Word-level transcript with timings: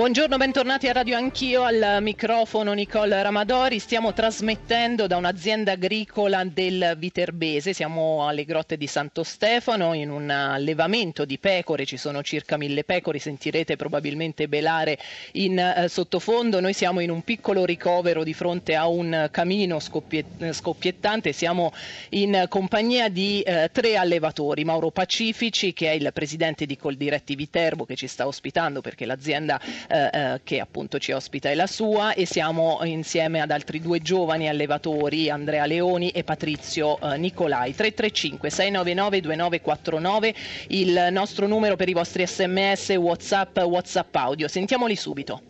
Buongiorno, 0.00 0.38
bentornati 0.38 0.88
a 0.88 0.92
Radio 0.92 1.14
Anch'io, 1.18 1.62
al 1.62 1.98
microfono 2.00 2.72
Nicole 2.72 3.22
Ramadori. 3.22 3.78
Stiamo 3.78 4.14
trasmettendo 4.14 5.06
da 5.06 5.18
un'azienda 5.18 5.72
agricola 5.72 6.42
del 6.44 6.94
Viterbese, 6.96 7.74
siamo 7.74 8.26
alle 8.26 8.46
grotte 8.46 8.78
di 8.78 8.86
Santo 8.86 9.22
Stefano 9.24 9.92
in 9.92 10.08
un 10.08 10.30
allevamento 10.30 11.26
di 11.26 11.36
pecore, 11.36 11.84
ci 11.84 11.98
sono 11.98 12.22
circa 12.22 12.56
mille 12.56 12.82
pecore, 12.82 13.18
sentirete 13.18 13.76
probabilmente 13.76 14.48
belare 14.48 14.96
in 15.32 15.58
eh, 15.58 15.86
sottofondo. 15.86 16.60
Noi 16.60 16.72
siamo 16.72 17.00
in 17.00 17.10
un 17.10 17.20
piccolo 17.20 17.66
ricovero 17.66 18.24
di 18.24 18.32
fronte 18.32 18.74
a 18.74 18.86
un 18.88 19.28
camino 19.30 19.80
scoppiet- 19.80 20.50
scoppiettante, 20.52 21.32
siamo 21.32 21.74
in 22.10 22.46
compagnia 22.48 23.10
di 23.10 23.42
eh, 23.42 23.68
tre 23.70 23.96
allevatori, 23.96 24.64
Mauro 24.64 24.90
Pacifici 24.92 25.74
che 25.74 25.90
è 25.90 25.94
il 25.94 26.10
presidente 26.14 26.64
di 26.64 26.78
Coldiretti 26.78 27.34
Viterbo 27.34 27.84
che 27.84 27.96
ci 27.96 28.06
sta 28.06 28.26
ospitando 28.26 28.80
perché 28.80 29.04
l'azienda 29.04 29.60
eh, 29.90 30.10
eh, 30.12 30.40
che 30.44 30.60
appunto 30.60 30.98
ci 30.98 31.12
ospita 31.12 31.50
è 31.50 31.54
la 31.54 31.66
sua 31.66 32.14
e 32.14 32.24
siamo 32.24 32.78
insieme 32.84 33.40
ad 33.40 33.50
altri 33.50 33.80
due 33.80 33.98
giovani 33.98 34.48
allevatori, 34.48 35.28
Andrea 35.28 35.66
Leoni 35.66 36.10
e 36.10 36.22
Patrizio 36.22 36.98
eh, 37.00 37.18
Nicolai. 37.18 37.74
335 37.74 38.50
699 38.50 39.20
2949 39.20 40.34
il 40.68 41.08
nostro 41.10 41.46
numero 41.46 41.74
per 41.76 41.88
i 41.88 41.92
vostri 41.92 42.26
sms, 42.26 42.90
whatsapp, 42.90 43.58
whatsapp 43.58 44.14
audio. 44.14 44.46
Sentiamoli 44.46 44.94
subito. 44.94 45.42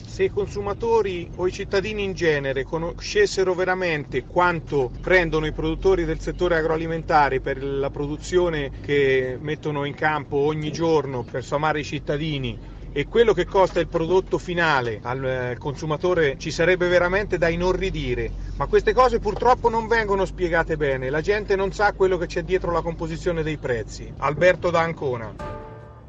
Se 0.00 0.22
i 0.22 0.30
consumatori 0.30 1.28
o 1.36 1.46
i 1.46 1.52
cittadini 1.52 2.04
in 2.04 2.12
genere 2.12 2.62
conoscessero 2.62 3.54
veramente 3.54 4.24
quanto 4.24 4.92
prendono 5.00 5.46
i 5.46 5.52
produttori 5.52 6.04
del 6.04 6.20
settore 6.20 6.56
agroalimentare 6.56 7.40
per 7.40 7.62
la 7.62 7.90
produzione 7.90 8.70
che 8.80 9.36
mettono 9.40 9.84
in 9.84 9.94
campo 9.94 10.36
ogni 10.36 10.70
giorno 10.70 11.24
per 11.24 11.44
sfamare 11.44 11.80
i 11.80 11.84
cittadini 11.84 12.56
e 12.92 13.06
quello 13.06 13.32
che 13.32 13.44
costa 13.44 13.80
il 13.80 13.88
prodotto 13.88 14.38
finale 14.38 15.00
al 15.02 15.24
eh, 15.24 15.56
consumatore 15.58 16.36
ci 16.38 16.50
sarebbe 16.50 16.88
veramente 16.88 17.38
da 17.38 17.48
inorridire, 17.48 18.30
ma 18.56 18.66
queste 18.66 18.92
cose 18.92 19.18
purtroppo 19.18 19.68
non 19.68 19.86
vengono 19.86 20.24
spiegate 20.24 20.76
bene, 20.76 21.10
la 21.10 21.20
gente 21.20 21.56
non 21.56 21.72
sa 21.72 21.92
quello 21.92 22.16
che 22.16 22.26
c'è 22.26 22.42
dietro 22.42 22.72
la 22.72 22.82
composizione 22.82 23.42
dei 23.42 23.58
prezzi. 23.58 24.12
Alberto 24.18 24.70
da 24.70 24.80
Ancona. 24.80 25.57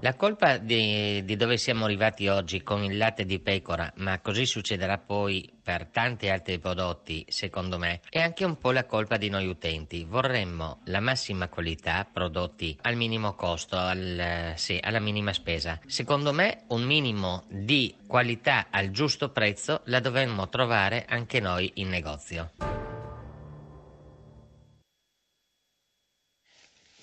La 0.02 0.16
colpa 0.16 0.58
di, 0.58 1.24
di, 1.26 1.36
dove 1.36 1.58
siamo 1.58 1.84
arrivati 1.84 2.30
oggi 2.30 2.64
con 2.64 2.84
il 2.84 2.98
latte 2.98 3.26
di 3.26 3.40
pecora, 3.40 3.92
ma 3.98 4.20
così 4.22 4.46
succederà 4.46 4.98
poi 4.98 5.52
per 5.62 5.88
tanti 5.88 6.30
altri 6.30 6.58
prodotti, 6.58 7.26
secondo 7.28 7.78
me, 7.78 8.00
è 8.10 8.22
anche 8.22 8.46
un 8.46 8.58
po' 8.58 8.72
la 8.72 8.86
colpa 8.86 9.18
di 9.18 9.28
noi 9.30 9.48
utenti. 9.48 10.06
Vorremmo 10.06 10.80
la 10.86 11.02
massima 11.02 11.50
qualità, 11.50 12.08
prodotti 12.12 12.78
al 12.84 12.96
minimo 12.96 13.34
costo, 13.34 13.76
al, 13.76 14.54
sì, 14.56 14.80
alla 14.82 15.00
minima 15.00 15.34
spesa. 15.34 15.80
Secondo 15.86 16.32
me 16.32 16.64
un 16.70 16.84
minimo 16.84 17.44
di 17.50 17.94
qualità 18.08 18.68
al 18.70 18.92
giusto 18.92 19.30
prezzo 19.30 19.82
la 19.86 20.00
dovremmo 20.00 20.48
trovare 20.48 21.06
anche 21.10 21.42
noi 21.42 21.70
in 21.76 21.90
negozio. 21.90 22.89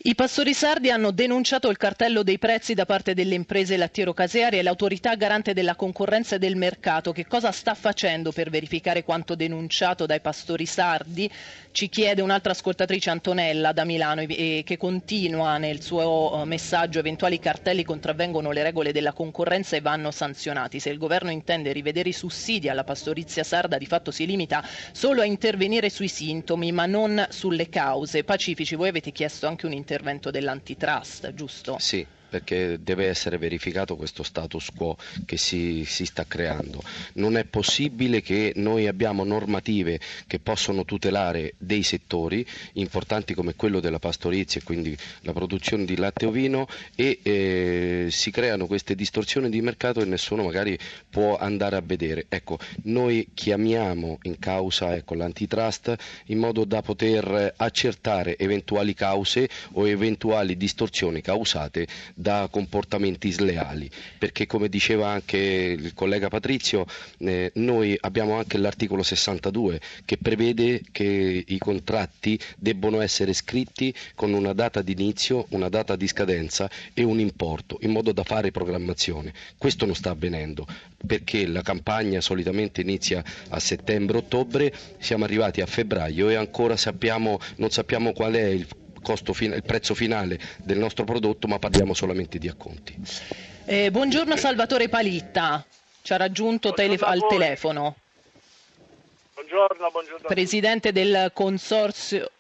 I 0.07 0.15
pastori 0.15 0.55
sardi 0.55 0.89
hanno 0.89 1.11
denunciato 1.11 1.69
il 1.69 1.77
cartello 1.77 2.23
dei 2.23 2.39
prezzi 2.39 2.75
da 2.75 2.87
parte 2.87 3.13
delle 3.13 3.35
imprese 3.35 3.77
lattiero-casearie 3.77 4.61
e 4.61 4.63
l'autorità 4.63 5.17
garante 5.17 5.53
della 5.53 5.75
concorrenza 5.75 6.37
e 6.37 6.39
del 6.39 6.55
mercato. 6.55 7.11
Che 7.11 7.27
cosa 7.27 7.51
sta 7.51 7.75
facendo 7.75 8.31
per 8.31 8.49
verificare 8.49 9.03
quanto 9.03 9.35
denunciato 9.35 10.07
dai 10.07 10.21
pastori 10.21 10.65
sardi? 10.65 11.29
Ci 11.73 11.89
chiede 11.89 12.23
un'altra 12.23 12.53
ascoltatrice 12.53 13.11
Antonella 13.11 13.73
da 13.73 13.85
Milano 13.85 14.25
che 14.27 14.77
continua 14.79 15.59
nel 15.59 15.83
suo 15.83 16.41
eh, 16.41 16.45
messaggio 16.45 17.01
eventuali 17.01 17.41
cartelli 17.41 17.83
contravvengono 17.83 18.53
le 18.53 18.63
regole 18.63 18.93
della 18.93 19.13
concorrenza 19.13 19.75
e 19.75 19.81
vanno 19.81 20.13
sanzionati. 20.13 20.79
Se 20.79 20.89
il 20.89 20.99
governo 20.99 21.33
intende 21.33 21.73
rivedere 21.73 22.11
i 22.11 22.15
sussidi 22.15 22.69
alla 22.69 22.85
pastorizia 22.85 23.43
sarda 23.43 23.77
di 23.77 23.87
fatto 23.87 24.13
si 24.13 24.25
limita 24.25 24.65
solo 24.93 25.21
a 25.23 25.25
intervenire 25.25 25.91
sui 25.91 26.09
sintomi 26.09 26.71
ma 26.71 26.87
non 26.87 27.27
sulle 27.29 27.69
cause. 27.69 28.23
Pacifici, 28.23 28.77
voi 28.77 28.89
avete 28.91 29.11
chiesto 29.11 29.49
anche 29.49 29.67
un 29.67 29.73
intervento 29.97 30.31
dell'antitrust, 30.31 31.33
giusto? 31.33 31.77
Sì, 31.79 32.07
perché 32.29 32.79
deve 32.83 33.07
essere 33.07 33.39
verificato 33.39 33.97
questo 33.97 34.23
status 34.23 34.71
quo 34.75 34.97
che 35.25 35.37
si, 35.37 35.85
si, 35.87 36.05
sta 36.05 36.25
creando. 36.27 36.83
Non 37.15 37.37
è 37.37 37.45
possibile 37.45 38.21
che 38.21 38.53
noi 38.57 38.87
abbiamo 38.87 39.25
normative 39.25 40.01
che 40.27 40.39
possono 40.39 40.85
tutelare 40.85 41.55
dei 41.59 41.83
settori 41.83 42.47
importanti 42.75 43.35
come 43.35 43.55
quello 43.55 43.81
della 43.81 43.99
pastorizia 43.99 44.61
e 44.61 44.65
quindi 44.65 44.97
la 45.23 45.33
produzione 45.33 45.85
di 45.85 45.97
latte 45.97 46.27
ovino 46.27 46.67
e 46.95 47.21
eh, 47.23 48.07
si 48.11 48.31
creano 48.31 48.67
queste 48.67 48.95
distorsioni 48.95 49.49
di 49.49 49.61
mercato 49.61 50.01
e 50.01 50.05
nessuno 50.05 50.43
magari 50.45 50.79
può 51.09 51.37
andare 51.37 51.77
a 51.77 51.83
vedere. 51.85 52.27
Ecco, 52.29 52.59
noi 52.85 53.29
chiamiamo 53.35 54.19
in 54.23 54.39
causa 54.39 54.95
ecco, 54.95 55.15
l'antitrust 55.15 55.95
in 56.27 56.39
modo 56.39 56.65
da 56.65 56.83
poter 56.83 57.55
accertare 57.57 58.37
eventuali 58.39 58.95
cause 58.95 59.49
o 59.73 59.87
eventuali 59.89 60.57
distorsioni 60.57 61.21
causate 61.21 61.87
da 62.19 62.49
comportamenti 62.51 63.31
sleali, 63.31 63.91
perché 64.19 64.47
come 64.47 64.71
diceva 64.71 65.09
anche 65.11 65.37
il 65.37 65.93
collega 65.93 66.29
Patrizio, 66.29 66.87
eh, 67.19 67.51
noi 67.57 67.95
abbiamo 68.01 68.39
anche 68.39 68.57
l'articolo 68.57 69.03
62 69.03 69.79
che 70.07 70.17
prevede 70.17 70.81
che 70.93 71.45
i 71.47 71.59
contratti 71.59 72.39
debbono 72.57 73.01
essere 73.03 73.35
scritti 73.35 73.95
con 74.15 74.33
una 74.33 74.55
data 74.55 74.81
di 74.81 74.93
inizio, 74.93 75.45
una 75.51 75.69
data 75.69 75.95
di 75.95 76.07
scadenza 76.07 76.71
e 76.95 77.03
un 77.03 77.21
importo, 77.21 77.77
in 77.83 77.91
modo 77.91 78.13
da 78.13 78.25
fare 78.25 78.51
programmazione. 78.51 79.35
Questo 79.59 79.85
non 79.85 79.95
sta 79.95 80.09
avvenendo 80.11 80.67
perché 81.07 81.47
la 81.47 81.61
campagna 81.61 82.23
solitamente 82.23 82.81
inizia 82.81 83.23
a 83.51 83.61
settembre-ottobre, 83.61 84.73
siamo 84.99 85.25
arrivati 85.25 85.61
a 85.61 85.67
febbraio 85.67 86.31
e 86.31 86.35
ancora 86.35 86.77
sappiamo, 86.79 87.39
non 87.57 87.71
sappiamo 87.71 88.13
qual 88.13 88.33
è 88.33 88.45
il 88.47 88.67
fin- 89.33 89.53
il 89.53 89.63
prezzo 89.63 89.95
finale 89.95 90.39
del 90.59 90.79
nostro 90.79 91.05
prodotto, 91.05 91.47
ma 91.47 91.59
parliamo 91.59 91.95
solamente 91.95 92.39
di 92.39 92.49
acconti. 92.49 92.97
Eh, 93.67 93.91
buongiorno 93.91 94.37
Salvatore 94.37 94.89
Palitta, 94.89 95.65
ci 96.03 96.13
ha 96.13 96.17
raggiunto 96.17 96.73
tele- 96.73 96.97
al 97.01 97.27
telefono. 97.29 97.97
Buongiorno, 99.35 99.91
buongiorno. 99.91 100.27
Presidente 100.27 100.93
del 100.93 101.31
consorzio 101.33 102.31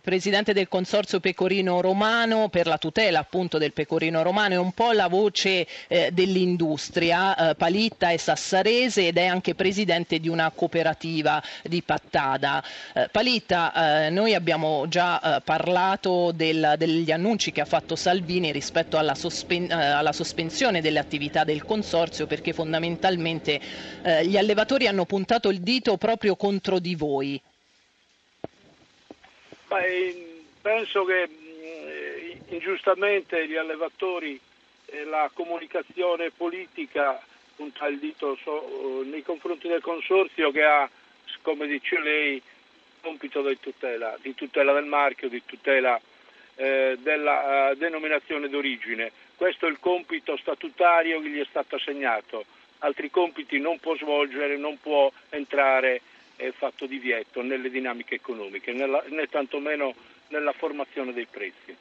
presidente 0.00 0.52
del 0.52 0.68
consorzio 0.68 1.20
pecorino 1.20 1.80
romano 1.80 2.48
per 2.48 2.66
la 2.66 2.78
tutela 2.78 3.20
appunto 3.20 3.58
del 3.58 3.72
pecorino 3.72 4.22
romano, 4.22 4.54
è 4.54 4.58
un 4.58 4.72
po' 4.72 4.92
la 4.92 5.08
voce 5.08 5.66
eh, 5.88 6.10
dell'industria, 6.12 7.50
eh, 7.50 7.54
Palitta 7.54 8.10
è 8.10 8.16
sassarese 8.16 9.08
ed 9.08 9.18
è 9.18 9.26
anche 9.26 9.54
presidente 9.54 10.18
di 10.18 10.28
una 10.28 10.50
cooperativa 10.54 11.42
di 11.62 11.82
Pattada. 11.82 12.62
Eh, 12.92 13.08
Palitta, 13.10 14.06
eh, 14.06 14.10
noi 14.10 14.34
abbiamo 14.34 14.86
già 14.88 15.36
eh, 15.36 15.40
parlato 15.42 16.32
del, 16.32 16.74
degli 16.76 17.10
annunci 17.10 17.52
che 17.52 17.60
ha 17.60 17.66
fatto 17.66 17.96
Salvini 17.96 18.52
rispetto 18.52 18.98
alla, 18.98 19.14
sospen- 19.14 19.70
eh, 19.70 19.74
alla, 19.74 20.12
sospensione 20.12 20.80
delle 20.80 20.98
attività 20.98 21.44
del 21.44 21.64
consorzio 21.64 22.26
perché 22.26 22.52
fondamentalmente 22.52 23.60
gli 24.24 24.36
allevatori 24.36 24.86
hanno 24.86 25.04
puntato 25.04 25.48
il 25.48 25.60
dito 25.60 25.96
proprio 25.96 26.36
contro 26.36 26.78
di 26.78 26.94
voi. 26.94 27.40
Beh, 29.76 30.44
penso 30.62 31.04
che 31.04 31.28
mh, 31.28 32.54
ingiustamente 32.54 33.46
gli 33.46 33.56
allevatori 33.56 34.40
e 34.86 35.04
la 35.04 35.30
comunicazione 35.34 36.30
politica 36.30 37.20
punta 37.54 37.86
il 37.86 37.98
dito 37.98 38.38
so, 38.42 39.02
nei 39.04 39.22
confronti 39.22 39.68
del 39.68 39.82
consorzio 39.82 40.50
che 40.50 40.64
ha, 40.64 40.88
come 41.42 41.66
dice 41.66 42.00
lei, 42.00 42.40
compito 43.02 43.42
di 43.42 43.60
tutela, 43.60 44.16
di 44.22 44.34
tutela 44.34 44.72
del 44.72 44.86
marchio, 44.86 45.28
di 45.28 45.42
tutela 45.44 46.00
eh, 46.54 46.96
della 46.98 47.74
denominazione 47.76 48.48
d'origine. 48.48 49.12
Questo 49.36 49.66
è 49.66 49.70
il 49.70 49.78
compito 49.78 50.38
statutario 50.38 51.20
che 51.20 51.28
gli 51.28 51.40
è 51.40 51.46
stato 51.50 51.76
assegnato, 51.76 52.46
altri 52.78 53.10
compiti 53.10 53.58
non 53.58 53.78
può 53.78 53.94
svolgere, 53.96 54.56
non 54.56 54.80
può 54.80 55.12
entrare 55.28 56.00
è 56.36 56.50
fatto 56.52 56.86
divieto 56.86 57.42
nelle 57.42 57.70
dinamiche 57.70 58.14
economiche, 58.14 58.72
nella, 58.72 59.02
né 59.08 59.26
tantomeno 59.26 59.94
nella 60.28 60.52
formazione 60.52 61.12
dei 61.12 61.26
prezzi. 61.26 61.76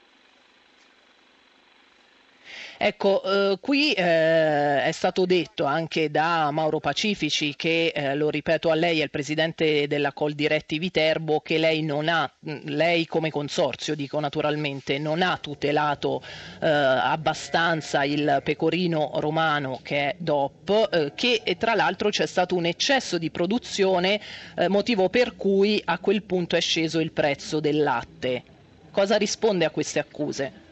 Ecco, 2.78 3.24
eh, 3.24 3.58
qui 3.62 3.94
eh, 3.94 4.84
è 4.84 4.92
stato 4.92 5.26
detto 5.26 5.64
anche 5.64 6.12
da 6.12 6.52
Mauro 6.52 6.80
Pacifici 6.82 7.56
che, 7.56 7.94
eh, 7.96 8.16
lo 8.16 8.30
ripeto 8.30 8.70
a 8.70 8.76
lei, 8.76 9.00
è 9.00 9.04
il 9.04 9.10
presidente 9.10 9.88
della 9.88 10.12
Coldiretti 10.12 10.78
Viterbo, 10.78 11.40
che 11.40 11.58
lei 11.58 11.84
non 11.84 12.10
ha, 12.10 12.30
lei 12.66 13.06
come 13.06 13.32
consorzio, 13.32 13.96
dico 13.96 14.20
naturalmente, 14.20 14.98
non 14.98 15.22
ha 15.22 15.38
tutelato 15.40 16.22
eh, 16.60 16.68
abbastanza 16.68 18.04
il 18.04 18.42
pecorino 18.44 19.12
romano 19.16 19.80
che 19.82 20.10
è 20.10 20.16
DOP, 20.18 20.90
eh, 20.92 21.12
che 21.16 21.56
tra 21.58 21.76
l'altro 21.76 22.10
c'è 22.10 22.26
stato 22.26 22.56
un 22.56 22.66
eccesso 22.66 23.18
di 23.18 23.30
produzione, 23.30 24.20
eh, 24.58 24.68
motivo 24.68 25.08
per 25.08 25.38
cui 25.38 25.82
a 25.86 25.98
quel 26.00 26.24
punto 26.24 26.58
è 26.58 26.62
sceso 26.62 27.00
il 27.00 27.14
prezzo 27.14 27.62
del 27.62 27.82
latte. 27.82 28.44
Cosa 28.92 29.16
risponde 29.16 29.64
a 29.64 29.70
queste 29.70 30.00
accuse? 30.00 30.65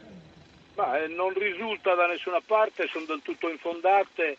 Ma, 0.75 1.03
eh, 1.03 1.07
non 1.07 1.33
risulta 1.33 1.93
da 1.93 2.07
nessuna 2.07 2.41
parte, 2.41 2.87
sono 2.87 3.05
del 3.05 3.21
tutto 3.21 3.47
infondate 3.49 4.37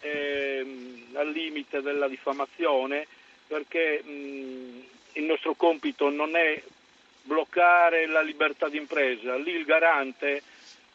ehm, 0.00 1.06
al 1.14 1.30
limite 1.30 1.80
della 1.80 2.06
diffamazione 2.06 3.06
perché 3.46 4.02
mh, 4.02 4.82
il 5.14 5.24
nostro 5.24 5.54
compito 5.54 6.10
non 6.10 6.36
è 6.36 6.62
bloccare 7.22 8.06
la 8.06 8.20
libertà 8.20 8.68
d'impresa. 8.68 9.36
Lì 9.36 9.52
il 9.52 9.64
garante 9.64 10.42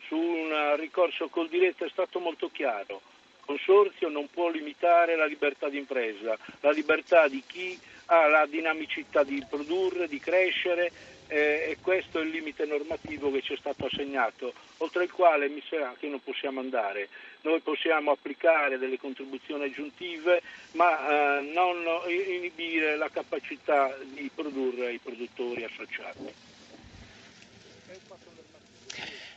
su 0.07 0.15
un 0.17 0.75
ricorso 0.77 1.27
col 1.29 1.49
diretto 1.49 1.85
è 1.85 1.89
stato 1.89 2.19
molto 2.19 2.49
chiaro. 2.51 3.01
Il 3.39 3.45
consorzio 3.45 4.09
non 4.09 4.29
può 4.29 4.49
limitare 4.49 5.15
la 5.15 5.25
libertà 5.25 5.67
d'impresa, 5.67 6.37
la 6.61 6.71
libertà 6.71 7.27
di 7.27 7.43
chi 7.45 7.77
ha 8.07 8.27
la 8.27 8.45
dinamicità 8.45 9.23
di 9.23 9.43
produrre, 9.49 10.07
di 10.07 10.19
crescere 10.19 10.91
eh, 11.27 11.69
e 11.69 11.77
questo 11.81 12.19
è 12.19 12.23
il 12.23 12.29
limite 12.29 12.65
normativo 12.65 13.31
che 13.31 13.41
ci 13.41 13.53
è 13.53 13.57
stato 13.57 13.85
assegnato, 13.85 14.53
oltre 14.77 15.03
il 15.03 15.11
quale 15.11 15.49
mi 15.49 15.61
sa 15.67 15.95
che 15.99 16.07
non 16.07 16.21
possiamo 16.23 16.59
andare. 16.59 17.09
Noi 17.41 17.59
possiamo 17.61 18.11
applicare 18.11 18.77
delle 18.77 18.97
contribuzioni 18.97 19.65
aggiuntive, 19.65 20.41
ma 20.73 21.37
eh, 21.37 21.41
non 21.53 21.83
inibire 22.09 22.95
la 22.97 23.09
capacità 23.09 23.95
di 24.03 24.29
produrre 24.33 24.93
i 24.93 24.99
produttori 24.99 25.63
associati. 25.63 26.33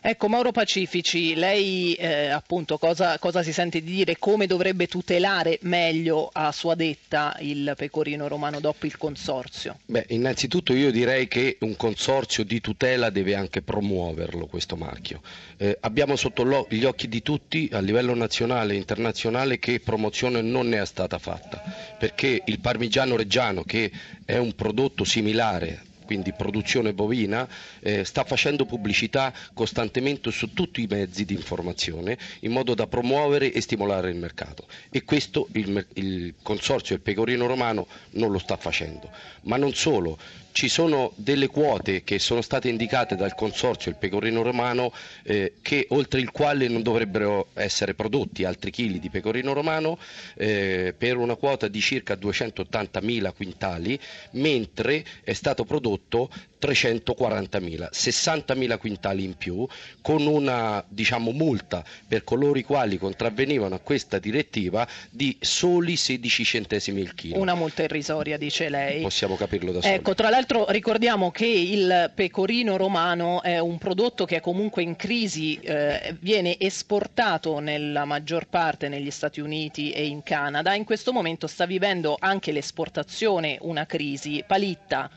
Ecco, 0.00 0.28
Mauro 0.28 0.52
Pacifici, 0.52 1.34
lei 1.34 1.94
eh, 1.94 2.28
appunto 2.28 2.78
cosa, 2.78 3.18
cosa, 3.18 3.42
si 3.42 3.52
sente 3.52 3.82
di 3.82 3.90
dire? 3.90 4.16
Come 4.16 4.46
dovrebbe 4.46 4.86
tutelare 4.86 5.58
meglio 5.62 6.30
a 6.32 6.52
sua 6.52 6.76
detta 6.76 7.36
il 7.40 7.74
pecorino 7.76 8.28
romano 8.28 8.60
dopo 8.60 8.86
il 8.86 8.96
consorzio? 8.96 9.80
Beh, 9.86 10.06
innanzitutto 10.10 10.72
io 10.72 10.92
direi 10.92 11.26
che 11.26 11.56
un 11.60 11.74
consorzio 11.74 12.44
di 12.44 12.60
tutela 12.60 13.10
deve 13.10 13.34
anche 13.34 13.60
promuoverlo 13.60 14.46
questo 14.46 14.76
marchio. 14.76 15.20
Eh, 15.56 15.76
abbiamo 15.80 16.14
sotto 16.14 16.66
gli 16.68 16.84
occhi 16.84 17.08
di 17.08 17.20
tutti 17.20 17.68
a 17.72 17.80
livello 17.80 18.14
nazionale 18.14 18.74
e 18.74 18.76
internazionale 18.76 19.58
che 19.58 19.80
promozione 19.80 20.42
non 20.42 20.68
ne 20.68 20.80
è 20.80 20.86
stata 20.86 21.18
fatta, 21.18 21.60
perché 21.98 22.42
il 22.44 22.60
parmigiano 22.60 23.16
reggiano 23.16 23.64
che 23.64 23.90
è 24.24 24.36
un 24.36 24.54
prodotto 24.54 25.02
similare 25.02 25.86
quindi 26.08 26.32
produzione 26.32 26.94
bovina, 26.94 27.46
eh, 27.80 28.02
sta 28.02 28.24
facendo 28.24 28.64
pubblicità 28.64 29.30
costantemente 29.52 30.30
su 30.30 30.54
tutti 30.54 30.80
i 30.80 30.86
mezzi 30.88 31.26
di 31.26 31.34
informazione 31.34 32.16
in 32.40 32.52
modo 32.52 32.72
da 32.72 32.86
promuovere 32.86 33.52
e 33.52 33.60
stimolare 33.60 34.08
il 34.08 34.16
mercato 34.16 34.66
e 34.88 35.04
questo 35.04 35.48
il, 35.52 35.86
il 35.96 36.32
consorzio 36.42 36.94
del 36.94 37.04
pecorino 37.04 37.44
romano 37.46 37.86
non 38.12 38.30
lo 38.32 38.38
sta 38.38 38.56
facendo. 38.56 39.10
Ma 39.42 39.58
non 39.58 39.74
solo, 39.74 40.16
ci 40.58 40.68
sono 40.68 41.12
delle 41.14 41.46
quote 41.46 42.02
che 42.02 42.18
sono 42.18 42.40
state 42.40 42.68
indicate 42.68 43.14
dal 43.14 43.36
consorzio 43.36 43.92
Il 43.92 43.96
Pecorino 43.96 44.42
Romano 44.42 44.92
eh, 45.22 45.52
che 45.62 45.86
oltre 45.90 46.18
il 46.18 46.32
quale 46.32 46.66
non 46.66 46.82
dovrebbero 46.82 47.50
essere 47.54 47.94
prodotti 47.94 48.42
altri 48.42 48.72
chili 48.72 48.98
di 48.98 49.08
pecorino 49.08 49.52
romano 49.52 50.00
eh, 50.34 50.92
per 50.98 51.16
una 51.16 51.36
quota 51.36 51.68
di 51.68 51.78
circa 51.80 52.14
280.000 52.14 53.32
quintali, 53.36 54.00
mentre 54.32 55.04
è 55.22 55.32
stato 55.32 55.62
prodotto 55.62 56.28
340.000, 56.60 57.88
60.000 57.92 58.78
quintali 58.78 59.24
in 59.24 59.36
più, 59.36 59.66
con 60.02 60.26
una 60.26 60.84
diciamo, 60.88 61.30
multa 61.32 61.84
per 62.06 62.24
coloro 62.24 62.58
i 62.58 62.62
quali 62.62 62.98
contravvenivano 62.98 63.74
a 63.74 63.78
questa 63.78 64.18
direttiva 64.18 64.86
di 65.10 65.36
soli 65.40 65.96
16 65.96 66.44
centesimi 66.44 67.00
il 67.00 67.14
chilo. 67.14 67.38
Una 67.38 67.54
multa 67.54 67.82
irrisoria, 67.82 68.36
dice 68.36 68.68
lei. 68.68 69.02
Possiamo 69.02 69.36
capirlo 69.36 69.72
da 69.72 69.80
soli. 69.80 69.94
Ecco, 69.94 70.14
tra 70.14 70.30
l'altro 70.30 70.66
ricordiamo 70.70 71.30
che 71.30 71.46
il 71.46 72.12
pecorino 72.14 72.76
romano 72.76 73.42
è 73.42 73.58
un 73.58 73.78
prodotto 73.78 74.24
che 74.24 74.36
è 74.36 74.40
comunque 74.40 74.82
in 74.82 74.96
crisi, 74.96 75.58
eh, 75.60 76.16
viene 76.20 76.58
esportato 76.58 77.58
nella 77.60 78.04
maggior 78.04 78.46
parte 78.48 78.88
negli 78.88 79.10
Stati 79.10 79.40
Uniti 79.40 79.90
e 79.90 80.06
in 80.06 80.22
Canada. 80.22 80.74
In 80.74 80.84
questo 80.84 81.12
momento 81.12 81.46
sta 81.46 81.66
vivendo 81.66 82.16
anche 82.18 82.52
l'esportazione 82.52 83.58
una 83.60 83.86
crisi. 83.86 84.44
Palitta 84.46 85.10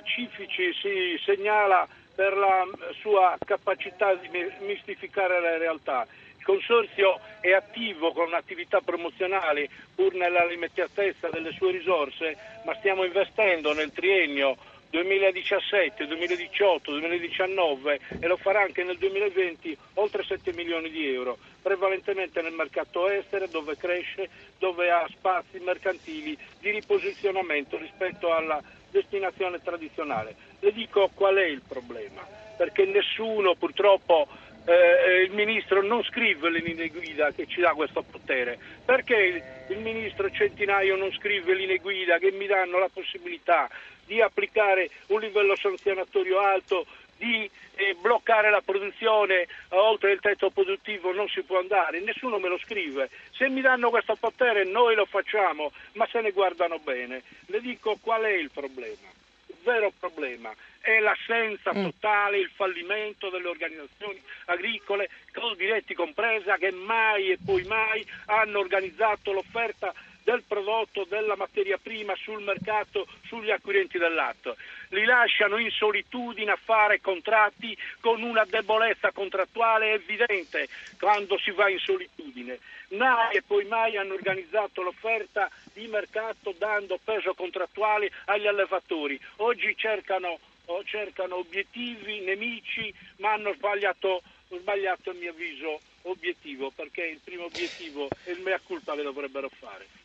Pacifici 0.00 0.72
si 0.80 1.20
segnala 1.26 1.86
per 2.14 2.34
la 2.34 2.66
sua 3.02 3.36
capacità 3.44 4.14
di 4.14 4.30
mistificare 4.60 5.38
la 5.40 5.58
realtà. 5.58 6.06
Il 6.38 6.42
Consorzio 6.42 7.20
è 7.40 7.52
attivo 7.52 8.12
con 8.12 8.32
attività 8.32 8.80
promozionali 8.80 9.68
pur 9.94 10.14
nella 10.14 10.46
limitatezza 10.46 11.28
delle 11.28 11.52
sue 11.52 11.72
risorse, 11.72 12.34
ma 12.64 12.74
stiamo 12.76 13.04
investendo 13.04 13.74
nel 13.74 13.92
triennio 13.92 14.56
2017, 14.88 16.06
2018, 16.06 16.92
2019 16.92 18.00
e 18.20 18.26
lo 18.26 18.38
farà 18.38 18.62
anche 18.62 18.82
nel 18.82 18.96
2020 18.96 19.76
oltre 19.94 20.24
7 20.24 20.52
milioni 20.54 20.90
di 20.90 21.12
euro, 21.12 21.36
prevalentemente 21.60 22.40
nel 22.40 22.54
mercato 22.54 23.06
estero 23.08 23.46
dove 23.46 23.76
cresce, 23.76 24.30
dove 24.58 24.90
ha 24.90 25.06
spazi 25.10 25.58
mercantili 25.60 26.36
di 26.58 26.70
riposizionamento 26.70 27.76
rispetto 27.76 28.32
alla 28.32 28.60
destinazione 28.90 29.62
tradizionale. 29.62 30.34
Le 30.60 30.72
dico 30.72 31.10
qual 31.14 31.36
è 31.36 31.44
il 31.44 31.62
problema, 31.66 32.26
perché 32.56 32.84
nessuno 32.84 33.54
purtroppo 33.54 34.28
eh, 34.64 35.22
il 35.22 35.32
ministro 35.32 35.82
non 35.82 36.02
scrive 36.04 36.50
le 36.50 36.60
linee 36.60 36.88
guida 36.88 37.30
che 37.32 37.46
ci 37.46 37.60
dà 37.60 37.72
questo 37.72 38.02
potere, 38.02 38.58
perché 38.84 39.16
il, 39.16 39.42
il 39.68 39.78
ministro 39.78 40.30
Centinaio 40.30 40.96
non 40.96 41.12
scrive 41.12 41.54
linee 41.54 41.78
guida 41.78 42.18
che 42.18 42.30
mi 42.30 42.46
danno 42.46 42.78
la 42.78 42.90
possibilità 42.92 43.68
di 44.04 44.20
applicare 44.20 44.90
un 45.06 45.20
livello 45.20 45.56
sanzionatorio 45.56 46.40
alto, 46.40 46.84
di 47.20 47.48
eh, 47.74 47.94
bloccare 48.00 48.50
la 48.50 48.62
produzione 48.62 49.46
oltre 49.68 50.12
il 50.12 50.20
tetto 50.20 50.48
produttivo 50.48 51.12
non 51.12 51.28
si 51.28 51.42
può 51.42 51.58
andare, 51.58 52.00
nessuno 52.00 52.38
me 52.38 52.48
lo 52.48 52.58
scrive. 52.58 53.10
Se 53.32 53.48
mi 53.50 53.60
danno 53.60 53.90
questo 53.90 54.16
potere 54.16 54.64
noi 54.64 54.94
lo 54.94 55.04
facciamo, 55.04 55.70
ma 55.92 56.08
se 56.10 56.22
ne 56.22 56.30
guardano 56.30 56.78
bene. 56.78 57.22
Le 57.46 57.60
dico 57.60 57.98
qual 58.00 58.22
è 58.22 58.32
il 58.32 58.50
problema. 58.50 59.08
Il 59.48 59.56
vero 59.62 59.92
problema 59.98 60.50
è 60.80 60.98
l'assenza 60.98 61.74
mm. 61.74 61.82
totale, 61.82 62.38
il 62.38 62.50
fallimento 62.54 63.28
delle 63.28 63.48
organizzazioni 63.48 64.20
agricole, 64.46 65.10
diretti 65.56 65.94
compresa, 65.94 66.56
che 66.56 66.70
mai 66.70 67.30
e 67.30 67.38
poi 67.44 67.64
mai 67.64 68.06
hanno 68.26 68.60
organizzato 68.60 69.32
l'offerta 69.32 69.92
del 70.22 70.42
prodotto, 70.46 71.04
della 71.08 71.36
materia 71.36 71.78
prima 71.78 72.14
sul 72.16 72.42
mercato, 72.42 73.06
sugli 73.26 73.50
acquirenti 73.50 73.98
del 73.98 74.14
latte. 74.14 74.54
Li 74.90 75.04
lasciano 75.04 75.58
in 75.58 75.70
solitudine 75.70 76.52
a 76.52 76.58
fare 76.62 77.00
contratti 77.00 77.76
con 78.00 78.22
una 78.22 78.44
debolezza 78.44 79.12
contrattuale 79.12 79.92
evidente 79.92 80.68
quando 80.98 81.38
si 81.38 81.50
va 81.50 81.68
in 81.68 81.78
solitudine. 81.78 82.58
Mai 82.90 83.36
e 83.36 83.42
poi 83.42 83.64
mai 83.66 83.96
hanno 83.96 84.14
organizzato 84.14 84.82
l'offerta 84.82 85.48
di 85.72 85.86
mercato 85.86 86.52
dando 86.58 86.98
peso 87.02 87.34
contrattuale 87.34 88.10
agli 88.24 88.46
allevatori. 88.46 89.18
Oggi 89.36 89.76
cercano, 89.76 90.38
cercano 90.84 91.36
obiettivi, 91.36 92.20
nemici, 92.20 92.92
ma 93.18 93.32
hanno 93.32 93.52
sbagliato, 93.54 94.22
sbagliato 94.48 95.10
a 95.10 95.14
mio 95.14 95.30
avviso 95.30 95.80
obiettivo 96.02 96.70
perché 96.70 97.04
il 97.04 97.20
primo 97.22 97.44
obiettivo 97.44 98.08
e 98.24 98.32
il 98.32 98.40
mea 98.40 98.58
culpa 98.60 98.94
le 98.94 99.02
dovrebbero 99.02 99.48
fare. 99.48 99.99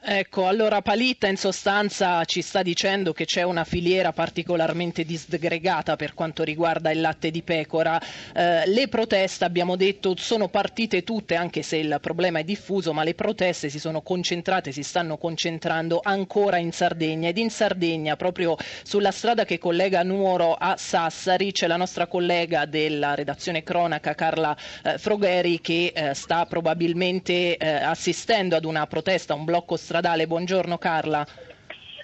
Ecco, 0.00 0.46
allora 0.46 0.80
Palitta 0.80 1.26
in 1.26 1.36
sostanza 1.36 2.24
ci 2.24 2.40
sta 2.40 2.62
dicendo 2.62 3.12
che 3.12 3.24
c'è 3.24 3.42
una 3.42 3.64
filiera 3.64 4.12
particolarmente 4.12 5.04
disgregata 5.04 5.96
per 5.96 6.14
quanto 6.14 6.44
riguarda 6.44 6.92
il 6.92 7.00
latte 7.00 7.32
di 7.32 7.42
pecora. 7.42 8.00
Eh, 8.32 8.62
le 8.68 8.86
proteste, 8.88 9.44
abbiamo 9.44 9.74
detto, 9.74 10.14
sono 10.16 10.48
partite 10.48 11.02
tutte, 11.02 11.34
anche 11.34 11.62
se 11.62 11.76
il 11.78 11.98
problema 12.00 12.38
è 12.38 12.44
diffuso, 12.44 12.92
ma 12.92 13.02
le 13.02 13.14
proteste 13.14 13.68
si 13.68 13.80
sono 13.80 14.00
concentrate, 14.00 14.70
si 14.70 14.84
stanno 14.84 15.18
concentrando 15.18 16.00
ancora 16.02 16.58
in 16.58 16.70
Sardegna. 16.72 17.28
Ed 17.28 17.36
in 17.36 17.50
Sardegna, 17.50 18.14
proprio 18.16 18.56
sulla 18.84 19.10
strada 19.10 19.44
che 19.44 19.58
collega 19.58 20.04
Nuoro 20.04 20.54
a 20.54 20.76
Sassari, 20.78 21.50
c'è 21.50 21.66
la 21.66 21.76
nostra 21.76 22.06
collega 22.06 22.66
della 22.66 23.14
redazione 23.16 23.64
cronaca, 23.64 24.14
Carla 24.14 24.56
eh, 24.84 24.96
Frogheri, 24.96 25.60
che 25.60 25.92
eh, 25.94 26.14
sta 26.14 26.46
probabilmente 26.46 27.56
eh, 27.56 27.68
assistendo 27.68 28.54
ad 28.54 28.64
una 28.64 28.86
protesta, 28.86 29.34
un 29.34 29.44
blocco 29.44 29.76
stradale. 29.88 30.26
Buongiorno 30.26 30.76
Carla. 30.76 31.24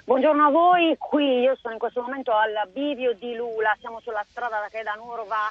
Buongiorno 0.05 0.47
a 0.47 0.51
voi, 0.51 0.97
qui 0.99 1.41
io 1.41 1.57
sono 1.61 1.75
in 1.75 1.79
questo 1.79 2.01
momento 2.01 2.33
al 2.33 2.69
bivio 2.73 3.13
di 3.15 3.35
Lula, 3.35 3.77
siamo 3.81 4.01
sulla 4.01 4.25
strada 4.29 4.69
che 4.71 4.83
da 4.83 4.95
Nuoro 4.95 5.25
va 5.25 5.49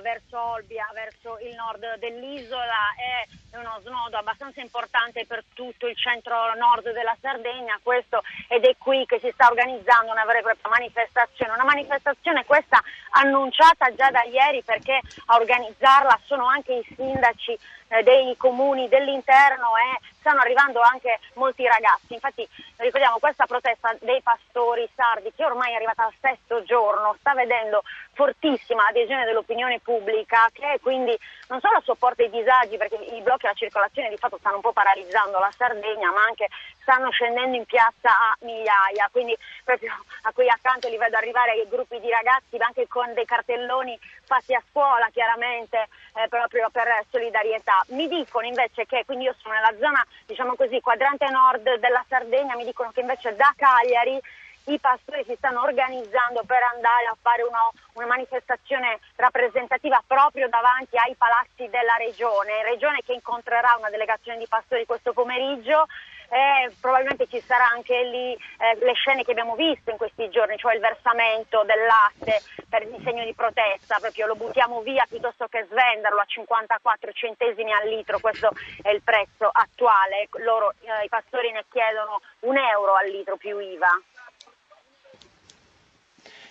verso 0.00 0.40
Olbia, 0.40 0.88
verso 0.94 1.38
il 1.40 1.54
nord 1.54 1.98
dell'isola, 1.98 2.92
è 2.96 3.56
uno 3.56 3.78
snodo 3.82 4.16
abbastanza 4.16 4.60
importante 4.60 5.26
per 5.26 5.44
tutto 5.52 5.86
il 5.86 5.96
centro-nord 5.96 6.92
della 6.92 7.16
Sardegna 7.20 7.78
questo, 7.82 8.22
ed 8.48 8.64
è 8.64 8.76
qui 8.78 9.04
che 9.06 9.18
si 9.20 9.30
sta 9.32 9.48
organizzando 9.48 10.10
una 10.10 10.24
vera 10.24 10.38
e 10.38 10.42
propria 10.42 10.70
manifestazione, 10.70 11.52
una 11.52 11.64
manifestazione 11.64 12.44
questa 12.44 12.82
annunciata 13.10 13.94
già 13.94 14.10
da 14.10 14.24
ieri 14.24 14.62
perché 14.62 15.00
a 15.26 15.36
organizzarla 15.36 16.20
sono 16.24 16.46
anche 16.46 16.72
i 16.74 16.94
sindaci 16.94 17.56
eh, 17.88 18.02
dei 18.02 18.36
comuni 18.36 18.88
dell'interno 18.88 19.76
e 19.76 20.00
stanno 20.24 20.40
arrivando 20.40 20.80
anche 20.80 21.20
molti 21.34 21.66
ragazzi. 21.66 22.14
Infatti 22.14 22.48
ricordiamo 22.78 23.18
questa 23.18 23.44
protesta 23.44 23.94
dei 24.00 24.22
pastori 24.22 24.88
sardi 24.94 25.30
che 25.36 25.44
ormai 25.44 25.72
è 25.72 25.76
arrivata 25.76 26.06
al 26.06 26.14
sesto 26.18 26.64
giorno, 26.64 27.14
sta 27.20 27.34
vedendo 27.34 27.82
fortissima 28.14 28.86
adesione 28.86 29.26
dell'opinione 29.26 29.80
pubblica 29.80 30.48
che 30.52 30.78
quindi 30.80 31.14
non 31.48 31.60
solo 31.60 31.82
sopporta 31.82 32.22
i 32.22 32.30
disagi 32.30 32.78
perché 32.78 32.94
i 32.94 33.20
blocchi 33.20 33.44
alla 33.44 33.54
circolazione 33.54 34.08
di 34.08 34.16
fatto 34.16 34.38
stanno 34.38 34.56
un 34.56 34.62
po' 34.62 34.72
paralizzando 34.72 35.38
la 35.38 35.52
Sardegna 35.54 36.10
ma 36.10 36.22
anche 36.24 36.48
stanno 36.80 37.10
scendendo 37.10 37.56
in 37.56 37.64
piazza 37.66 38.08
a 38.08 38.36
migliaia, 38.40 39.08
quindi 39.10 39.36
proprio 39.62 39.92
a 40.22 40.32
qui 40.32 40.48
accanto 40.48 40.88
li 40.88 40.96
vedo 40.96 41.16
arrivare 41.16 41.66
gruppi 41.68 42.00
di 42.00 42.08
ragazzi 42.08 42.56
anche 42.58 42.86
con 42.88 43.12
dei 43.12 43.24
cartelloni 43.26 43.98
fatti 44.26 44.54
a 44.54 44.62
scuola 44.70 45.08
chiaramente 45.12 45.88
eh, 46.14 46.28
proprio 46.28 46.68
per 46.70 46.88
solidarietà. 47.10 47.84
Mi 47.88 48.08
dicono 48.08 48.46
invece 48.46 48.86
che, 48.86 49.04
quindi 49.04 49.24
io 49.24 49.34
sono 49.38 49.54
nella 49.54 49.74
zona 49.78 50.04
diciamo 50.26 50.54
così 50.54 50.80
quadrante 50.80 51.28
nord 51.30 51.78
della 51.78 52.04
Sardegna, 52.08 52.56
mi 52.56 52.64
dicono 52.64 52.90
che 52.92 53.00
invece 53.00 53.34
da 53.36 53.52
Cagliari 53.56 54.20
i 54.66 54.78
pastori 54.78 55.24
si 55.24 55.34
stanno 55.36 55.60
organizzando 55.60 56.42
per 56.44 56.62
andare 56.62 57.04
a 57.10 57.16
fare 57.20 57.42
una, 57.42 57.60
una, 57.94 58.06
manifestazione 58.06 58.98
rappresentativa 59.16 60.02
proprio 60.06 60.48
davanti 60.48 60.96
ai 60.96 61.14
palazzi 61.16 61.68
della 61.68 61.96
regione, 61.98 62.62
regione 62.62 63.00
che 63.04 63.12
incontrerà 63.12 63.74
una 63.78 63.90
delegazione 63.90 64.38
di 64.38 64.46
pastori 64.48 64.86
questo 64.86 65.12
pomeriggio 65.12 65.86
e 66.34 66.72
probabilmente 66.80 67.28
ci 67.28 67.40
sarà 67.46 67.68
anche 67.68 68.02
lì 68.02 68.32
eh, 68.32 68.84
le 68.84 68.92
scene 68.94 69.22
che 69.22 69.30
abbiamo 69.30 69.54
visto 69.54 69.92
in 69.92 69.96
questi 69.96 70.28
giorni, 70.30 70.56
cioè 70.56 70.74
il 70.74 70.80
versamento 70.80 71.62
del 71.62 71.78
latte 71.86 72.42
per 72.68 72.82
il 72.82 73.00
segno 73.04 73.22
di 73.22 73.32
protesta, 73.34 73.98
proprio 74.00 74.26
lo 74.26 74.34
buttiamo 74.34 74.80
via 74.80 75.06
piuttosto 75.08 75.46
che 75.46 75.64
svenderlo 75.70 76.18
a 76.18 76.24
54 76.26 77.12
centesimi 77.12 77.72
al 77.72 77.88
litro, 77.88 78.18
questo 78.18 78.50
è 78.82 78.90
il 78.90 79.02
prezzo 79.02 79.48
attuale, 79.48 80.28
Loro, 80.42 80.74
eh, 80.80 81.04
i 81.04 81.08
pastori 81.08 81.52
ne 81.52 81.64
chiedono 81.70 82.20
un 82.40 82.56
euro 82.56 82.94
al 82.96 83.08
litro 83.08 83.36
più 83.36 83.56
IVA. 83.60 84.02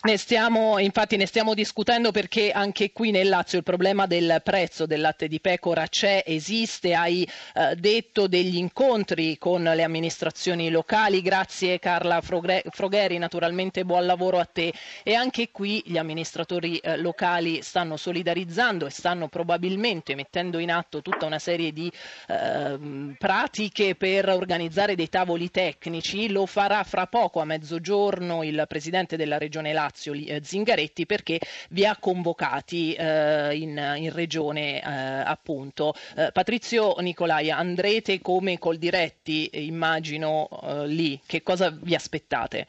Ne 0.06 0.18
stiamo, 0.18 0.80
infatti 0.80 1.16
ne 1.16 1.26
stiamo 1.26 1.54
discutendo 1.54 2.12
perché 2.12 2.52
anche 2.52 2.92
qui 2.92 3.10
nel 3.12 3.30
Lazio 3.30 3.58
il 3.60 3.64
problema 3.64 4.06
del 4.06 4.42
prezzo 4.44 4.86
del 4.86 5.00
latte 5.00 5.30
di 5.30 5.40
pecora 5.40 5.88
c'è, 5.88 6.24
esiste, 6.26 6.94
hai 6.94 7.26
eh, 7.54 7.76
detto 7.78 8.28
degli 8.28 8.58
incontri 8.58 9.38
con 9.38 9.64
le 9.64 9.82
amministrazioni 9.82 10.70
locali, 10.70 11.22
grazie 11.22 11.80
Carla 11.80 12.20
Frogheri, 12.20 13.18
naturalmente 13.18 13.86
buon 13.86 14.06
lavoro 14.06 14.40
a 14.40 14.46
te. 14.46 14.74
E 15.04 15.14
anche 15.14 15.52
qui 15.52 15.82
gli 15.86 15.98
amministratori 15.98 16.80
eh, 16.80 16.98
locali 16.98 17.62
stanno 17.62 17.96
solidarizzando 17.96 18.86
e 18.86 18.90
stanno 18.90 19.30
probabilmente 19.30 20.16
mettendo 20.16 20.60
in 20.60 20.70
atto 20.74 21.02
tutta 21.02 21.26
una 21.28 21.40
serie 21.40 21.72
di 21.72 21.90
eh, 22.28 23.16
pratiche 23.18 23.96
per 23.96 24.28
organizzare 24.28 24.96
dei 24.96 25.08
tavoli 25.08 25.50
tecnici, 25.50 26.30
lo 26.30 26.46
farà 26.46 26.84
fra 26.84 27.08
poco 27.08 27.40
a 27.40 27.46
mezzogiorno 27.46 28.44
il 28.44 28.66
Presidente 28.68 29.16
della 29.16 29.38
Regione 29.38 29.72
Lazio 29.72 29.92
Lazio 29.94 30.14
eh, 30.14 30.42
Zingaretti 30.44 31.06
perché 31.06 31.40
vi 31.70 31.86
ha 31.86 31.96
convocati 31.98 32.94
eh, 32.94 33.56
in, 33.56 33.96
in, 33.98 34.12
regione 34.12 34.82
eh, 34.82 34.90
appunto. 34.90 35.94
Patrizio 36.34 36.96
Nicolai, 37.00 37.52
andrete 37.52 38.20
come 38.20 38.58
col 38.58 38.78
diretti, 38.78 39.50
immagino 39.54 40.50
lì, 40.86 41.20
che 41.26 41.44
cosa 41.44 41.70
vi 41.70 41.94
aspettate? 41.94 42.68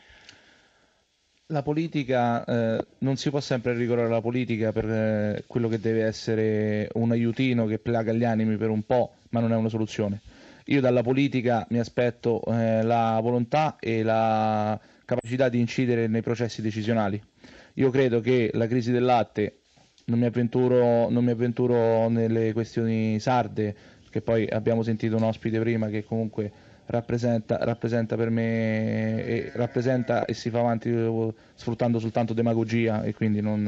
la 1.48 1.62
politica 1.62 2.42
eh, 2.44 2.86
non 2.98 3.16
si 3.16 3.28
può 3.28 3.38
sempre 3.38 3.74
ricorrere 3.74 4.06
alla 4.06 4.22
politica 4.22 4.72
per 4.72 4.88
eh, 4.88 5.44
quello 5.46 5.68
che 5.68 5.78
deve 5.78 6.02
essere 6.02 6.88
un 6.94 7.12
aiutino 7.12 7.66
che 7.66 7.78
plaga 7.78 8.12
gli 8.12 8.24
animi 8.24 8.56
per 8.56 8.70
un 8.70 8.82
po', 8.82 9.16
ma 9.28 9.40
non 9.40 9.52
è 9.52 9.56
una 9.56 9.68
soluzione. 9.68 10.20
Io 10.66 10.80
dalla 10.80 11.02
politica 11.02 11.66
mi 11.68 11.78
aspetto 11.78 12.42
eh, 12.46 12.82
la 12.82 13.20
volontà 13.22 13.76
e 13.78 14.02
la 14.02 14.80
capacità 15.04 15.48
di 15.48 15.60
incidere 15.60 16.06
nei 16.06 16.22
processi 16.22 16.62
decisionali. 16.62 17.22
Io 17.74 17.90
credo 17.90 18.20
che 18.20 18.50
la 18.54 18.66
crisi 18.66 18.92
del 18.92 19.04
latte, 19.04 19.58
non 20.06 20.18
mi 20.18 20.26
avventuro, 20.26 21.08
non 21.08 21.24
mi 21.24 21.30
avventuro 21.30 22.08
nelle 22.08 22.52
questioni 22.52 23.18
sarde, 23.18 23.74
che 24.10 24.20
poi 24.20 24.46
abbiamo 24.46 24.82
sentito 24.82 25.16
un 25.16 25.24
ospite 25.24 25.58
prima 25.58 25.88
che 25.88 26.04
comunque 26.04 26.52
rappresenta, 26.86 27.58
rappresenta 27.62 28.16
per 28.16 28.30
me 28.30 29.24
e, 29.24 29.50
rappresenta 29.54 30.24
e 30.24 30.34
si 30.34 30.50
fa 30.50 30.60
avanti 30.60 30.92
sfruttando 31.54 31.98
soltanto 31.98 32.32
demagogia 32.32 33.02
e 33.02 33.14
quindi 33.14 33.40
non, 33.40 33.62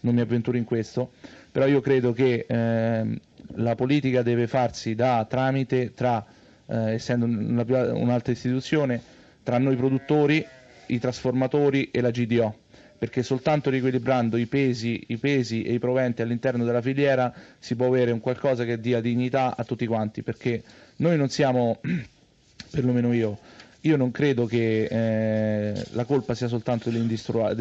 non 0.00 0.14
mi 0.14 0.20
avventuro 0.20 0.56
in 0.56 0.64
questo, 0.64 1.12
però 1.52 1.66
io 1.66 1.80
credo 1.80 2.12
che 2.12 2.46
eh, 2.48 3.20
la 3.54 3.74
politica 3.74 4.22
deve 4.22 4.46
farsi 4.46 4.94
da 4.94 5.24
tramite 5.28 5.92
tra, 5.92 6.24
eh, 6.66 6.92
essendo 6.94 7.26
un'altra 7.26 8.32
istituzione, 8.32 9.00
tra 9.42 9.58
noi 9.58 9.76
produttori 9.76 10.44
i 10.86 10.98
trasformatori 10.98 11.90
e 11.90 12.00
la 12.00 12.10
GDO 12.10 12.54
perché 12.98 13.22
soltanto 13.22 13.70
riequilibrando 13.70 14.36
i 14.36 14.46
pesi, 14.46 15.04
i 15.08 15.18
pesi, 15.18 15.62
e 15.62 15.74
i 15.74 15.78
proventi 15.78 16.22
all'interno 16.22 16.64
della 16.64 16.80
filiera 16.80 17.32
si 17.58 17.76
può 17.76 17.86
avere 17.86 18.10
un 18.10 18.20
qualcosa 18.20 18.64
che 18.64 18.80
dia 18.80 19.00
dignità 19.00 19.54
a 19.56 19.64
tutti 19.64 19.86
quanti, 19.86 20.22
perché 20.22 20.62
noi 20.96 21.16
non 21.16 21.28
siamo, 21.28 21.78
perlomeno 22.70 23.12
io, 23.12 23.38
io 23.82 23.96
non 23.96 24.10
credo 24.10 24.46
che 24.46 24.84
eh, 24.84 25.84
la 25.92 26.04
colpa 26.04 26.34
sia 26.34 26.48
soltanto 26.48 26.90
degli, 26.90 27.00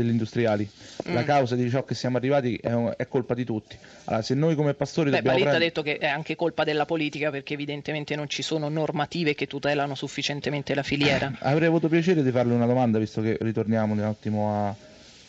industriali, 0.10 0.69
mm. 1.07 1.13
la 1.13 1.24
causa 1.24 1.55
di 1.55 1.69
ciò 1.69 1.84
che 1.84 1.93
siamo 1.93 2.17
arrivati 2.17 2.55
è, 2.55 2.72
è 2.72 3.07
colpa 3.07 3.34
di 3.34 3.43
tutti. 3.43 3.77
Allora, 4.05 4.24
se 4.24 4.34
noi 4.34 4.55
come 4.55 4.74
pastori 4.74 5.10
Beh, 5.10 5.17
dobbiamo... 5.17 5.38
Prendere... 5.38 5.63
ha 5.63 5.67
detto 5.67 5.81
che 5.81 5.98
è 5.98 6.07
anche 6.07 6.36
colpa 6.36 6.63
della 6.63 6.86
politica 6.86 7.29
perché 7.29 7.53
evidentemente 7.53 8.15
non 8.15 8.27
ci 8.27 8.41
sono 8.41 8.69
normative 8.69 9.36
che 9.36 9.48
tutelano 9.48 9.95
sufficientemente 9.95 10.74
la 10.74 10.84
filiera. 10.84 11.31
Avrei 11.41 11.67
avuto 11.67 11.88
piacere 11.88 12.24
di 12.24 12.31
farle 12.31 12.53
una 12.53 12.65
domanda, 12.65 12.98
visto 13.00 13.22
che 13.22 13.38
ritorniamo 13.39 13.93
un 13.93 14.00
attimo 14.00 14.67
a, 14.67 14.75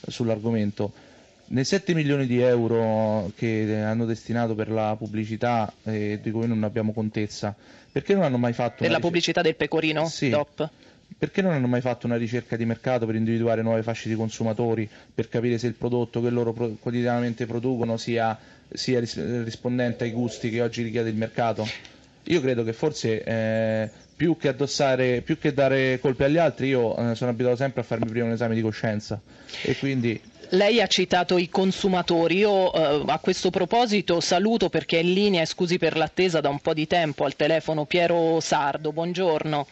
sull'argomento. 0.09 1.05
Nei 1.49 1.65
7 1.65 1.95
milioni 1.95 2.27
di 2.27 2.41
euro 2.41 3.31
che 3.37 3.81
hanno 3.81 4.05
destinato 4.05 4.57
per 4.57 4.69
la 4.69 4.97
pubblicità 4.99 5.73
eh, 5.85 6.19
di 6.21 6.31
cui 6.33 6.49
non 6.49 6.65
abbiamo 6.65 6.93
contezza, 6.93 7.55
perché 7.93 8.15
non 8.15 8.25
hanno 8.25 8.37
mai 8.39 8.53
fatto... 8.53 8.83
Per 8.83 8.91
la 8.91 8.99
pubblicità 8.99 9.43
del 9.43 9.55
pecorino? 9.55 10.07
Sì. 10.09 10.29
DOP? 10.29 10.69
Perché 11.17 11.43
non 11.43 11.53
hanno 11.53 11.69
mai 11.69 11.81
fatto 11.81 12.07
una 12.07 12.17
ricerca 12.17 12.57
di 12.57 12.65
mercato 12.65 13.07
per 13.07 13.15
individuare 13.15 13.63
nuove 13.63 13.85
fasce 13.85 14.09
di 14.09 14.17
consumatori, 14.17 14.89
per 15.15 15.29
capire 15.29 15.57
se 15.59 15.69
il 15.69 15.75
prodotto 15.75 16.21
che 16.21 16.31
loro 16.31 16.53
pro- 16.53 16.77
quotidianamente 16.81 17.47
producono 17.47 17.97
sia, 17.97 18.37
sia 18.69 18.99
ris- 18.99 19.45
rispondente 19.45 20.03
ai 20.03 20.11
gusti 20.11 20.51
che 20.51 20.61
oggi 20.61 20.83
richiede 20.83 21.11
il 21.11 21.17
mercato? 21.17 21.65
Io 22.25 22.41
credo 22.41 22.65
che 22.65 22.73
forse 22.73 23.23
eh, 23.23 23.89
più 24.17 24.37
che 24.37 24.49
addossare, 24.49 25.21
più 25.21 25.39
che 25.39 25.55
dare 25.55 26.01
colpe 26.01 26.25
agli 26.25 26.39
altri, 26.39 26.67
io 26.69 26.97
eh, 26.97 27.15
sono 27.15 27.31
abituato 27.31 27.57
sempre 27.57 27.83
a 27.83 27.85
farmi 27.85 28.07
prima 28.09 28.27
un 28.27 28.33
esame 28.33 28.57
di 28.57 28.63
coscienza 28.63 29.21
e 29.63 29.77
quindi 29.77 30.21
lei 30.51 30.81
ha 30.81 30.87
citato 30.87 31.39
i 31.39 31.49
consumatori, 31.49 32.37
io 32.39 32.73
eh, 32.73 33.03
a 33.07 33.19
questo 33.19 33.51
proposito 33.51 34.21
saluto 34.21 34.69
perché 34.69 34.99
è 34.99 35.03
in 35.03 35.13
linea, 35.13 35.45
scusi 35.45 35.79
per 35.79 35.97
l'attesa 35.97 36.41
da 36.41 36.49
un 36.49 36.61
po' 36.61 36.75
di 36.75 36.87
tempo, 36.87 37.25
al 37.25 37.37
telefono 37.37 37.85
Piero 37.85 38.41
Sardo, 38.41 38.93
buongiorno. 38.93 39.67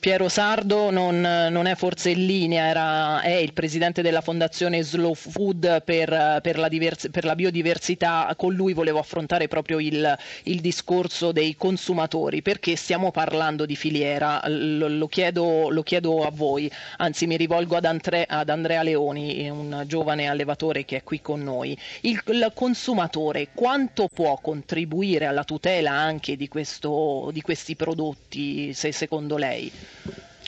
Piero 0.00 0.30
Sardo 0.30 0.88
non, 0.88 1.20
non, 1.20 1.66
è 1.66 1.74
forse 1.74 2.08
in 2.08 2.24
linea, 2.24 2.68
era, 2.68 3.20
è 3.20 3.34
il 3.34 3.52
presidente 3.52 4.00
della 4.00 4.22
fondazione 4.22 4.82
Slow 4.82 5.12
Food 5.12 5.82
per, 5.82 6.38
per, 6.40 6.56
la, 6.56 6.68
divers, 6.68 7.08
per 7.10 7.26
la, 7.26 7.34
biodiversità, 7.34 8.32
con 8.34 8.54
lui 8.54 8.72
volevo 8.72 8.98
affrontare 8.98 9.46
proprio 9.46 9.78
il, 9.78 10.16
il, 10.44 10.60
discorso 10.62 11.32
dei 11.32 11.54
consumatori, 11.54 12.40
perché 12.40 12.76
stiamo 12.76 13.10
parlando 13.10 13.66
di 13.66 13.76
filiera, 13.76 14.40
lo, 14.46 14.88
lo, 14.88 15.06
chiedo, 15.06 15.68
lo 15.68 15.82
chiedo, 15.82 16.24
a 16.24 16.30
voi, 16.30 16.72
anzi 16.96 17.26
mi 17.26 17.36
rivolgo 17.36 17.76
ad, 17.76 17.84
Andre, 17.84 18.24
ad, 18.26 18.48
Andrea 18.48 18.82
Leoni, 18.82 19.50
un 19.50 19.84
giovane 19.86 20.30
allevatore 20.30 20.86
che 20.86 20.96
è 20.96 21.02
qui 21.02 21.20
con 21.20 21.42
noi. 21.42 21.76
Il, 22.00 22.22
il 22.24 22.50
consumatore 22.54 23.48
quanto 23.52 24.08
può 24.08 24.38
contribuire 24.40 25.26
alla 25.26 25.44
tutela 25.44 25.90
anche 25.90 26.36
di, 26.36 26.48
questo, 26.48 27.28
di 27.34 27.42
questi 27.42 27.76
prodotti, 27.76 28.72
se 28.72 28.92
secondo 28.92 29.36
lei? 29.36 29.70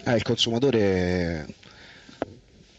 Eh, 0.04 0.14
il 0.14 0.22
consumatore 0.22 1.46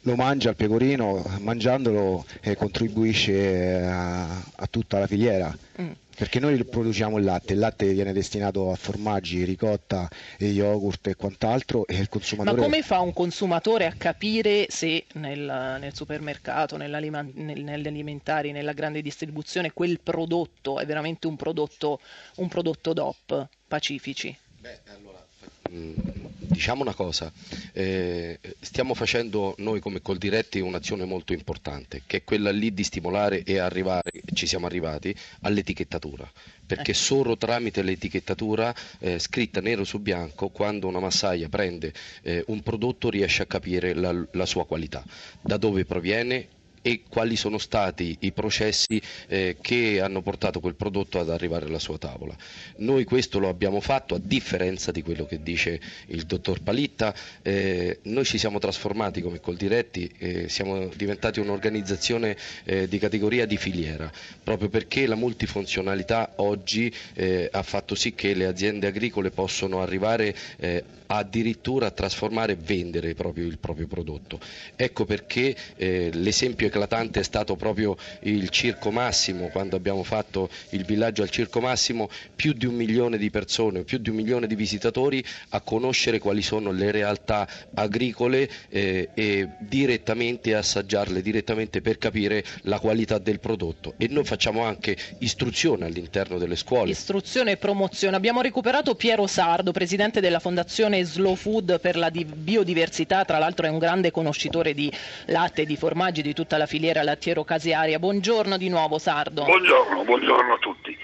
lo 0.03 0.15
mangia 0.15 0.49
il 0.49 0.55
pecorino, 0.55 1.23
mangiandolo 1.39 2.25
eh, 2.41 2.55
contribuisce 2.55 3.81
a, 3.81 4.43
a, 4.55 4.67
tutta 4.69 4.99
la 4.99 5.07
filiera. 5.07 5.55
Mm. 5.81 5.91
Perché 6.15 6.39
noi 6.39 6.63
produciamo 6.63 7.17
il 7.17 7.23
latte, 7.23 7.53
il 7.53 7.59
latte 7.59 7.91
viene 7.91 8.13
destinato 8.13 8.71
a 8.71 8.75
formaggi, 8.75 9.43
ricotta, 9.45 10.07
e 10.37 10.47
yogurt 10.47 11.07
e 11.07 11.15
quant'altro 11.15 11.87
e 11.87 11.97
il 11.97 12.07
consumatore... 12.07 12.55
Ma 12.55 12.61
come 12.61 12.83
fa 12.83 12.99
un 12.99 13.13
consumatore 13.13 13.87
a 13.87 13.93
capire 13.97 14.67
se 14.69 15.05
nel, 15.13 15.77
nel 15.79 15.95
supermercato, 15.95 16.77
nel, 16.77 16.91
negli 17.33 17.87
alimentari, 17.87 18.51
nella 18.51 18.73
grande 18.73 19.01
distribuzione 19.01 19.71
quel 19.71 20.01
prodotto 20.01 20.79
è 20.79 20.85
veramente 20.85 21.25
un 21.25 21.35
prodotto, 21.35 21.99
un 22.35 22.47
prodotto 22.47 22.93
DOP, 22.93 23.47
Pacifici? 23.67 24.37
Beh, 24.59 24.79
allora, 24.95 25.25
mm, 25.71 26.22
diciamo 26.53 26.83
una 26.83 26.93
cosa, 26.93 27.31
eh, 27.73 28.39
stiamo 28.59 28.93
facendo 28.93 29.55
noi 29.57 29.79
come 29.79 30.01
Coldiretti 30.01 30.59
un'azione 30.59 31.03
molto 31.03 31.33
importante, 31.33 32.03
che 32.05 32.17
è 32.17 32.23
quella 32.23 32.51
lì 32.51 32.73
di 32.73 32.83
stimolare 32.83 33.43
e 33.43 33.57
arrivare, 33.57 34.11
ci 34.33 34.45
siamo 34.45 34.67
arrivati, 34.67 35.13
all'etichettatura, 35.41 36.31
perché 36.65 36.91
eh. 36.91 36.95
solo 36.95 37.35
tramite 37.35 37.81
l'etichettatura 37.81 38.73
eh, 38.99 39.19
scritta 39.19 39.59
nero 39.59 39.83
su 39.83 39.99
bianco, 39.99 40.49
quando 40.49 40.87
una 40.87 40.99
massaia 40.99 41.49
prende 41.49 41.91
eh, 42.21 42.43
un 42.47 42.61
prodotto 42.61 43.09
riesce 43.09 43.41
a 43.41 43.47
capire 43.47 43.93
la, 43.93 44.15
la 44.31 44.45
sua 44.45 44.65
qualità, 44.65 45.03
da 45.41 45.57
dove 45.57 45.85
proviene 45.85 46.47
e 46.83 47.03
quali 47.07 47.37
sono 47.37 47.57
stati 47.57 48.17
i 48.19 48.33
processi 48.33 49.01
eh, 49.27 49.55
che 49.61 50.01
hanno 50.01 50.21
portato 50.21 50.59
quel 50.59 50.75
prodotto 50.75 51.17
ad 51.17 51.29
arrivare 51.29 51.65
alla 51.65 51.79
sua 51.79 51.97
tavola. 51.97 52.35
Noi 52.77 53.05
questo 53.05 53.39
lo 53.39 53.47
abbiamo 53.47 53.79
fatto 53.79 54.15
a 54.15 54.21
differenza 54.21 54.91
di 54.91 55.01
quello 55.01 55.25
che 55.25 55.41
dice 55.41 55.79
il 56.07 56.23
dottor 56.25 56.61
Palitta, 56.61 57.15
eh, 57.41 57.99
noi 58.03 58.25
ci 58.25 58.37
siamo 58.37 58.59
trasformati 58.59 59.21
come 59.21 59.39
Coldiretti, 59.39 60.11
eh, 60.17 60.49
siamo 60.49 60.89
diventati 60.93 61.39
un'organizzazione 61.39 62.35
eh, 62.65 62.87
di 62.89 62.99
categoria 62.99 63.45
di 63.45 63.55
filiera, 63.55 64.11
proprio 64.43 64.67
perché 64.67 65.07
la 65.07 65.15
multifunzionalità 65.15 66.33
oggi 66.37 66.93
eh, 67.13 67.47
ha 67.49 67.63
fatto 67.63 67.95
sì 67.95 68.13
che 68.13 68.33
le 68.33 68.45
aziende 68.45 68.87
agricole 68.87 69.31
possono 69.31 69.81
arrivare 69.81 70.35
eh, 70.57 70.83
addirittura 71.07 71.87
a 71.87 71.91
trasformare 71.91 72.53
e 72.53 72.57
vendere 72.57 73.13
proprio 73.13 73.45
il 73.45 73.57
proprio 73.57 73.87
prodotto. 73.87 74.39
Ecco 74.75 75.05
perché 75.05 75.55
l'esempio 75.75 76.65
eclatante 76.73 77.19
è 77.19 77.23
stato 77.23 77.55
proprio 77.55 77.95
il 78.21 78.49
Circo 78.49 78.89
Massimo, 78.89 79.49
quando 79.49 79.75
abbiamo 79.75 80.01
fatto 80.03 80.49
il 80.69 80.83
villaggio 80.83 81.21
al 81.21 81.29
Circo 81.29 81.59
Massimo, 81.61 82.09
più 82.35 82.53
di 82.53 82.65
un 82.65 82.73
milione 82.73 83.19
di 83.19 83.29
persone, 83.29 83.83
più 83.83 83.99
di 83.99 84.09
un 84.09 84.15
milione 84.15 84.47
di 84.47 84.55
visitatori 84.55 85.23
a 85.49 85.61
conoscere 85.61 86.17
quali 86.17 86.41
sono 86.41 86.71
le 86.71 86.89
realtà 86.89 87.47
agricole 87.75 88.49
eh, 88.69 89.09
e 89.13 89.49
direttamente 89.59 90.55
assaggiarle 90.55 91.21
direttamente 91.21 91.81
per 91.81 91.99
capire 91.99 92.43
la 92.63 92.79
qualità 92.79 93.19
del 93.19 93.39
prodotto 93.39 93.93
e 93.97 94.07
noi 94.09 94.23
facciamo 94.23 94.63
anche 94.63 94.97
istruzione 95.19 95.85
all'interno 95.85 96.39
delle 96.39 96.55
scuole. 96.55 96.89
Istruzione 96.91 97.51
e 97.51 97.57
promozione. 97.57 98.15
Abbiamo 98.15 98.41
recuperato 98.41 98.95
Piero 98.95 99.27
Sardo, 99.27 99.71
presidente 99.71 100.21
della 100.21 100.39
Fondazione 100.39 101.03
Slow 101.03 101.35
Food 101.35 101.79
per 101.79 101.97
la 101.97 102.09
biodiversità, 102.09 103.23
tra 103.25 103.37
l'altro 103.37 103.67
è 103.67 103.69
un 103.69 103.77
grande 103.77 104.09
conoscitore 104.09 104.73
di 104.73 104.91
latte, 105.27 105.65
di 105.65 105.75
formaggi, 105.75 106.21
di 106.23 106.33
tutta 106.33 106.57
la 106.57 106.62
della 106.63 106.65
filiera 106.65 107.03
lattiero-casearia. 107.03 107.99
Buongiorno 107.99 108.57
di 108.57 108.69
nuovo 108.69 108.97
Sardo. 108.97 109.43
Buongiorno, 109.43 110.03
buongiorno 110.03 110.53
a 110.53 110.57
tutti. 110.57 110.97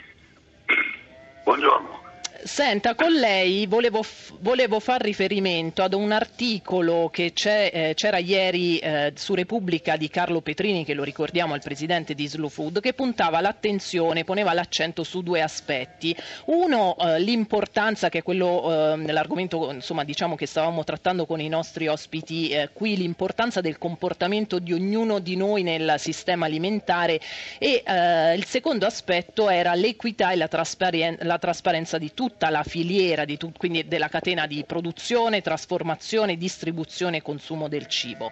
Buongiorno. 1.44 1.99
Senta, 2.44 2.96
con 2.96 3.12
lei 3.12 3.66
volevo, 3.66 4.02
volevo 4.40 4.80
far 4.80 5.02
riferimento 5.02 5.84
ad 5.84 5.94
un 5.94 6.12
articolo 6.14 7.10
che 7.12 7.34
eh, 7.36 7.92
c'era 7.96 8.18
ieri 8.18 8.78
eh, 8.80 9.12
su 9.16 9.34
Repubblica 9.34 9.98
di 9.98 10.08
Carlo 10.10 10.40
Petrini, 10.42 10.86
che 10.86 10.94
lo 10.94 11.04
ricordiamo 11.04 11.54
al 11.54 11.62
presidente 11.62 12.14
di 12.14 12.28
Slow 12.28 12.48
Food, 12.48 12.80
che 12.80 12.94
puntava 12.94 13.42
l'attenzione, 13.42 14.24
poneva 14.24 14.54
l'accento 14.54 15.04
su 15.04 15.22
due 15.22 15.42
aspetti. 15.42 16.16
Uno, 16.46 16.96
eh, 16.98 17.20
l'importanza, 17.20 18.08
che 18.10 18.20
è 18.20 18.24
quello 18.24 18.96
nell'argomento 18.96 19.72
insomma, 19.72 20.04
diciamo 20.06 20.36
che 20.36 20.46
stavamo 20.46 20.84
trattando 20.84 21.26
con 21.26 21.42
i 21.42 21.50
nostri 21.50 21.88
ospiti 21.88 22.50
eh, 22.50 22.70
qui, 22.72 22.96
l'importanza 22.96 23.60
del 23.60 23.78
comportamento 23.78 24.60
di 24.60 24.72
ognuno 24.72 25.20
di 25.20 25.36
noi 25.36 25.64
nel 25.64 25.96
sistema 25.98 26.46
alimentare 26.46 27.20
e 27.58 27.84
eh, 27.86 28.34
il 28.36 28.46
secondo 28.46 28.86
aspetto 28.86 29.50
era 29.50 29.74
l'equità 29.74 30.32
e 30.32 30.36
la, 30.38 30.48
trasparen- 30.48 31.24
la 31.24 31.38
trasparenza 31.38 31.98
di 31.98 32.14
tutti 32.14 32.28
tutta 32.30 32.50
la 32.50 32.64
filiera 32.64 33.26
tu, 33.26 33.52
quindi 33.58 33.88
della 33.88 34.08
catena 34.08 34.46
di 34.46 34.64
produzione, 34.66 35.42
trasformazione, 35.42 36.38
distribuzione 36.38 37.18
e 37.18 37.22
consumo 37.22 37.68
del 37.68 37.88
cibo. 37.88 38.32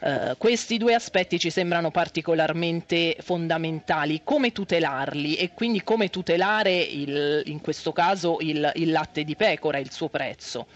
Uh, 0.00 0.36
questi 0.38 0.76
due 0.76 0.94
aspetti 0.94 1.40
ci 1.40 1.50
sembrano 1.50 1.90
particolarmente 1.90 3.16
fondamentali. 3.20 4.20
Come 4.22 4.52
tutelarli 4.52 5.36
e 5.36 5.52
quindi 5.54 5.82
come 5.82 6.08
tutelare 6.08 6.72
il, 6.72 7.42
in 7.46 7.60
questo 7.60 7.92
caso 7.92 8.38
il, 8.40 8.70
il, 8.76 8.90
latte 8.92 9.24
di 9.24 9.34
pecora 9.34 9.78
e 9.78 9.80
il 9.80 9.90
suo 9.90 10.08
prezzo? 10.08 10.66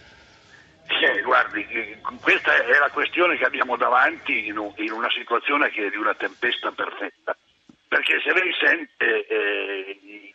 Sì, 0.87 1.23
guardi, 1.23 1.65
questa 2.21 2.55
è 2.65 2.79
la 2.79 2.91
questione 2.91 3.37
che 3.37 3.45
abbiamo 3.45 3.77
davanti 3.77 4.47
in 4.47 4.59
una 4.59 5.11
situazione 5.11 5.71
che 5.71 5.87
è 5.87 5.91
di 5.91 5.97
una 5.97 6.15
tempesta 6.15 6.73
perfetta. 6.73 7.37
Perché 7.87 8.21
se 8.25 8.33
lei 8.33 8.53
sente 8.59 9.27
eh, 9.27 10.32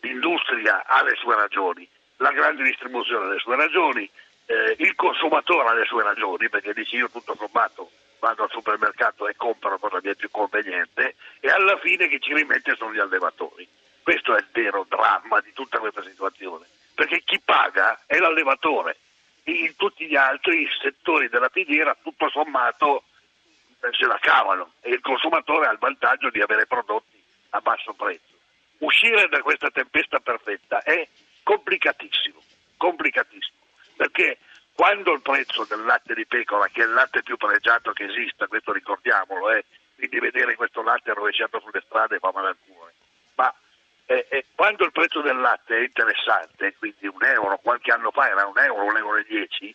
l'industria 0.00 0.84
ha 0.86 1.02
le 1.02 1.14
sue 1.16 1.34
ragioni, 1.34 1.88
la 2.16 2.32
grande 2.32 2.62
distribuzione 2.62 3.26
ha 3.26 3.28
le 3.32 3.38
sue 3.38 3.56
ragioni, 3.56 4.10
eh, 4.46 4.76
il 4.78 4.94
consumatore 4.94 5.68
ha 5.68 5.74
le 5.74 5.84
sue 5.84 6.02
ragioni, 6.02 6.48
perché 6.48 6.72
dice 6.72 6.96
io 6.96 7.10
tutto 7.10 7.34
sommato 7.36 7.90
vado 8.18 8.42
al 8.44 8.50
supermercato 8.50 9.26
e 9.28 9.36
compro 9.36 9.78
cosa 9.78 9.98
mi 10.02 10.10
è 10.10 10.14
più 10.14 10.30
conveniente 10.30 11.16
e 11.40 11.48
alla 11.48 11.78
fine 11.78 12.08
chi 12.08 12.20
ci 12.20 12.34
rimette 12.34 12.76
sono 12.76 12.92
gli 12.92 12.98
allevatori. 12.98 13.66
Questo 14.02 14.34
è 14.34 14.40
il 14.40 14.48
vero 14.52 14.86
dramma 14.88 15.40
di 15.40 15.52
tutta 15.52 15.78
questa 15.78 16.02
situazione, 16.02 16.66
perché 16.94 17.22
chi 17.24 17.40
paga 17.40 18.00
è 18.06 18.18
l'allevatore. 18.18 18.98
In 19.44 19.74
tutti 19.76 20.06
gli 20.06 20.16
altri 20.16 20.68
settori 20.80 21.28
della 21.28 21.48
filiera 21.48 21.96
tutto 22.02 22.28
sommato 22.28 23.04
eh, 23.80 23.88
se 23.92 24.06
la 24.06 24.18
cavano 24.20 24.74
e 24.80 24.90
il 24.90 25.00
consumatore 25.00 25.66
ha 25.66 25.72
il 25.72 25.78
vantaggio 25.78 26.30
di 26.30 26.40
avere 26.42 26.66
prodotti 26.66 27.20
a 27.50 27.60
basso 27.60 27.94
prezzo 27.94 28.29
uscire 28.80 29.28
da 29.28 29.40
questa 29.40 29.70
tempesta 29.70 30.20
perfetta 30.20 30.82
è 30.82 31.06
complicatissimo, 31.42 32.40
complicatissimo, 32.76 33.58
perché 33.96 34.38
quando 34.74 35.12
il 35.12 35.22
prezzo 35.22 35.64
del 35.64 35.84
latte 35.84 36.14
di 36.14 36.26
pecora, 36.26 36.68
che 36.68 36.82
è 36.82 36.86
il 36.86 36.92
latte 36.92 37.22
più 37.22 37.36
pregiato 37.36 37.92
che 37.92 38.04
esista, 38.04 38.46
questo 38.46 38.72
ricordiamolo, 38.72 39.50
eh, 39.50 39.64
quindi 39.96 40.18
vedere 40.18 40.54
questo 40.54 40.82
latte 40.82 41.12
rovesciato 41.12 41.60
sulle 41.60 41.82
strade 41.84 42.18
fa 42.18 42.30
male 42.32 42.48
al 42.48 42.56
cuore, 42.66 42.94
ma 43.34 43.54
eh, 44.06 44.26
eh, 44.30 44.46
quando 44.54 44.84
il 44.84 44.92
prezzo 44.92 45.20
del 45.20 45.38
latte 45.38 45.76
è 45.76 45.82
interessante, 45.82 46.74
quindi 46.78 47.06
un 47.06 47.22
euro, 47.22 47.58
qualche 47.58 47.92
anno 47.92 48.10
fa 48.10 48.28
era 48.28 48.46
un 48.46 48.58
euro, 48.58 48.84
un 48.84 48.96
euro 48.96 49.16
e 49.16 49.24
dieci, 49.24 49.74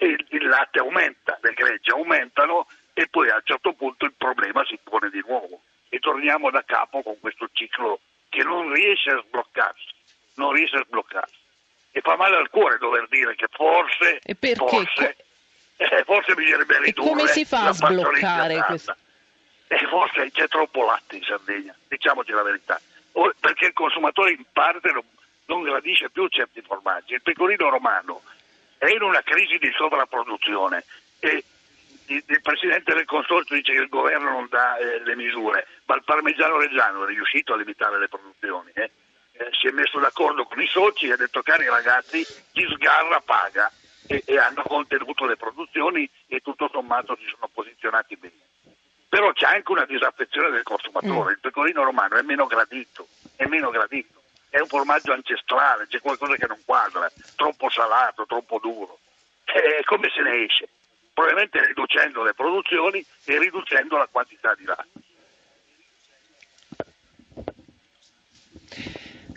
il, 0.00 0.26
il 0.30 0.46
latte 0.46 0.78
aumenta, 0.78 1.38
le 1.40 1.52
gregge 1.52 1.90
aumentano 1.90 2.68
e 2.92 3.08
poi 3.08 3.28
a 3.30 3.36
un 3.36 3.42
certo 3.44 3.72
punto 3.72 4.04
il 4.04 4.14
problema 4.16 4.64
si 4.64 4.78
pone 4.82 5.10
di 5.10 5.22
nuovo. 5.26 5.60
E 5.88 5.98
torniamo 5.98 6.50
da 6.50 6.64
capo 6.64 7.02
con 7.02 7.18
questo 7.20 7.48
ciclo 7.52 8.00
che 8.36 8.42
non 8.42 8.70
riesce 8.70 9.08
a 9.10 9.22
sbloccarsi, 9.26 9.86
non 10.34 10.52
riesce 10.52 10.76
a 10.76 10.84
sbloccarsi. 10.84 11.34
E 11.90 12.00
fa 12.02 12.16
male 12.16 12.36
al 12.36 12.50
cuore 12.50 12.76
dover 12.76 13.08
dire 13.08 13.34
che 13.34 13.46
forse, 13.50 14.20
forse, 14.54 15.16
eh, 15.76 16.04
forse 16.04 16.34
bisognerebbe 16.34 16.78
ridurre 16.80 17.08
e 17.08 17.12
come 17.14 17.26
si 17.28 17.46
fa 17.46 17.68
a 17.68 17.72
sbloccare 17.72 18.62
questo? 18.64 18.94
Eh, 19.68 19.86
forse 19.88 20.30
c'è 20.30 20.48
troppo 20.48 20.84
latte 20.84 21.16
in 21.16 21.22
Sardegna, 21.22 21.74
diciamoci 21.88 22.30
la 22.32 22.42
verità, 22.42 22.78
o, 23.12 23.32
perché 23.40 23.66
il 23.66 23.72
consumatore 23.72 24.32
in 24.32 24.44
parte 24.52 24.92
non, 24.92 25.02
non 25.46 25.62
gradisce 25.62 26.10
più 26.10 26.28
certi 26.28 26.60
formaggi. 26.60 27.14
Il 27.14 27.22
pecorino 27.22 27.70
romano 27.70 28.20
è 28.76 28.90
in 28.90 29.00
una 29.00 29.22
crisi 29.22 29.56
di 29.56 29.72
sovrapproduzione 29.74 30.78
e 30.78 30.84
il 32.08 32.42
Presidente 32.42 32.94
del 32.94 33.04
Consorzio 33.04 33.56
dice 33.56 33.72
che 33.72 33.80
il 33.80 33.88
governo 33.88 34.30
non 34.30 34.46
dà 34.48 34.76
eh, 34.76 35.02
le 35.02 35.16
misure, 35.16 35.66
ma 35.86 35.96
il 35.96 36.04
parmigiano 36.04 36.58
reggiano 36.58 37.04
è 37.04 37.06
riuscito 37.08 37.52
a 37.52 37.56
limitare 37.56 37.98
le 37.98 38.08
produzioni. 38.08 38.70
Eh? 38.74 38.90
Eh, 39.32 39.50
si 39.52 39.66
è 39.66 39.70
messo 39.70 39.98
d'accordo 39.98 40.44
con 40.44 40.60
i 40.60 40.66
soci 40.66 41.06
e 41.06 41.12
ha 41.12 41.16
detto 41.16 41.42
cari 41.42 41.66
ragazzi, 41.66 42.24
chi 42.52 42.66
sgarra 42.72 43.20
paga 43.20 43.70
e, 44.06 44.22
e, 44.24 44.38
hanno 44.38 44.62
contenuto 44.62 45.26
le 45.26 45.36
produzioni 45.36 46.08
e 46.26 46.40
tutto 46.40 46.68
sommato 46.72 47.16
si 47.16 47.26
sono 47.28 47.50
posizionati 47.52 48.16
bene. 48.16 48.34
Però 49.08 49.32
c'è 49.32 49.46
anche 49.46 49.72
una 49.72 49.84
disaffezione 49.84 50.50
del 50.50 50.62
consumatore, 50.62 51.30
mm. 51.30 51.32
il 51.32 51.40
pecorino 51.40 51.82
romano 51.82 52.16
è 52.16 52.22
meno 52.22 52.46
gradito, 52.46 53.08
è 53.36 53.46
meno 53.46 53.70
gradito, 53.70 54.22
è 54.48 54.60
un 54.60 54.68
formaggio 54.68 55.12
ancestrale, 55.12 55.86
c'è 55.86 56.00
qualcosa 56.00 56.36
che 56.36 56.46
non 56.46 56.60
quadra, 56.64 57.10
troppo 57.34 57.68
salato, 57.68 58.26
troppo 58.26 58.58
duro. 58.58 58.98
Come 59.84 60.10
se 60.14 60.22
ne 60.22 60.44
esce? 60.44 60.68
Probabilmente 61.16 61.64
riducendo 61.64 62.22
le 62.22 62.34
produzioni 62.34 63.02
e 63.24 63.38
riducendo 63.38 63.96
la 63.96 64.06
quantità 64.06 64.54
di 64.54 64.64
latte. 64.64 65.05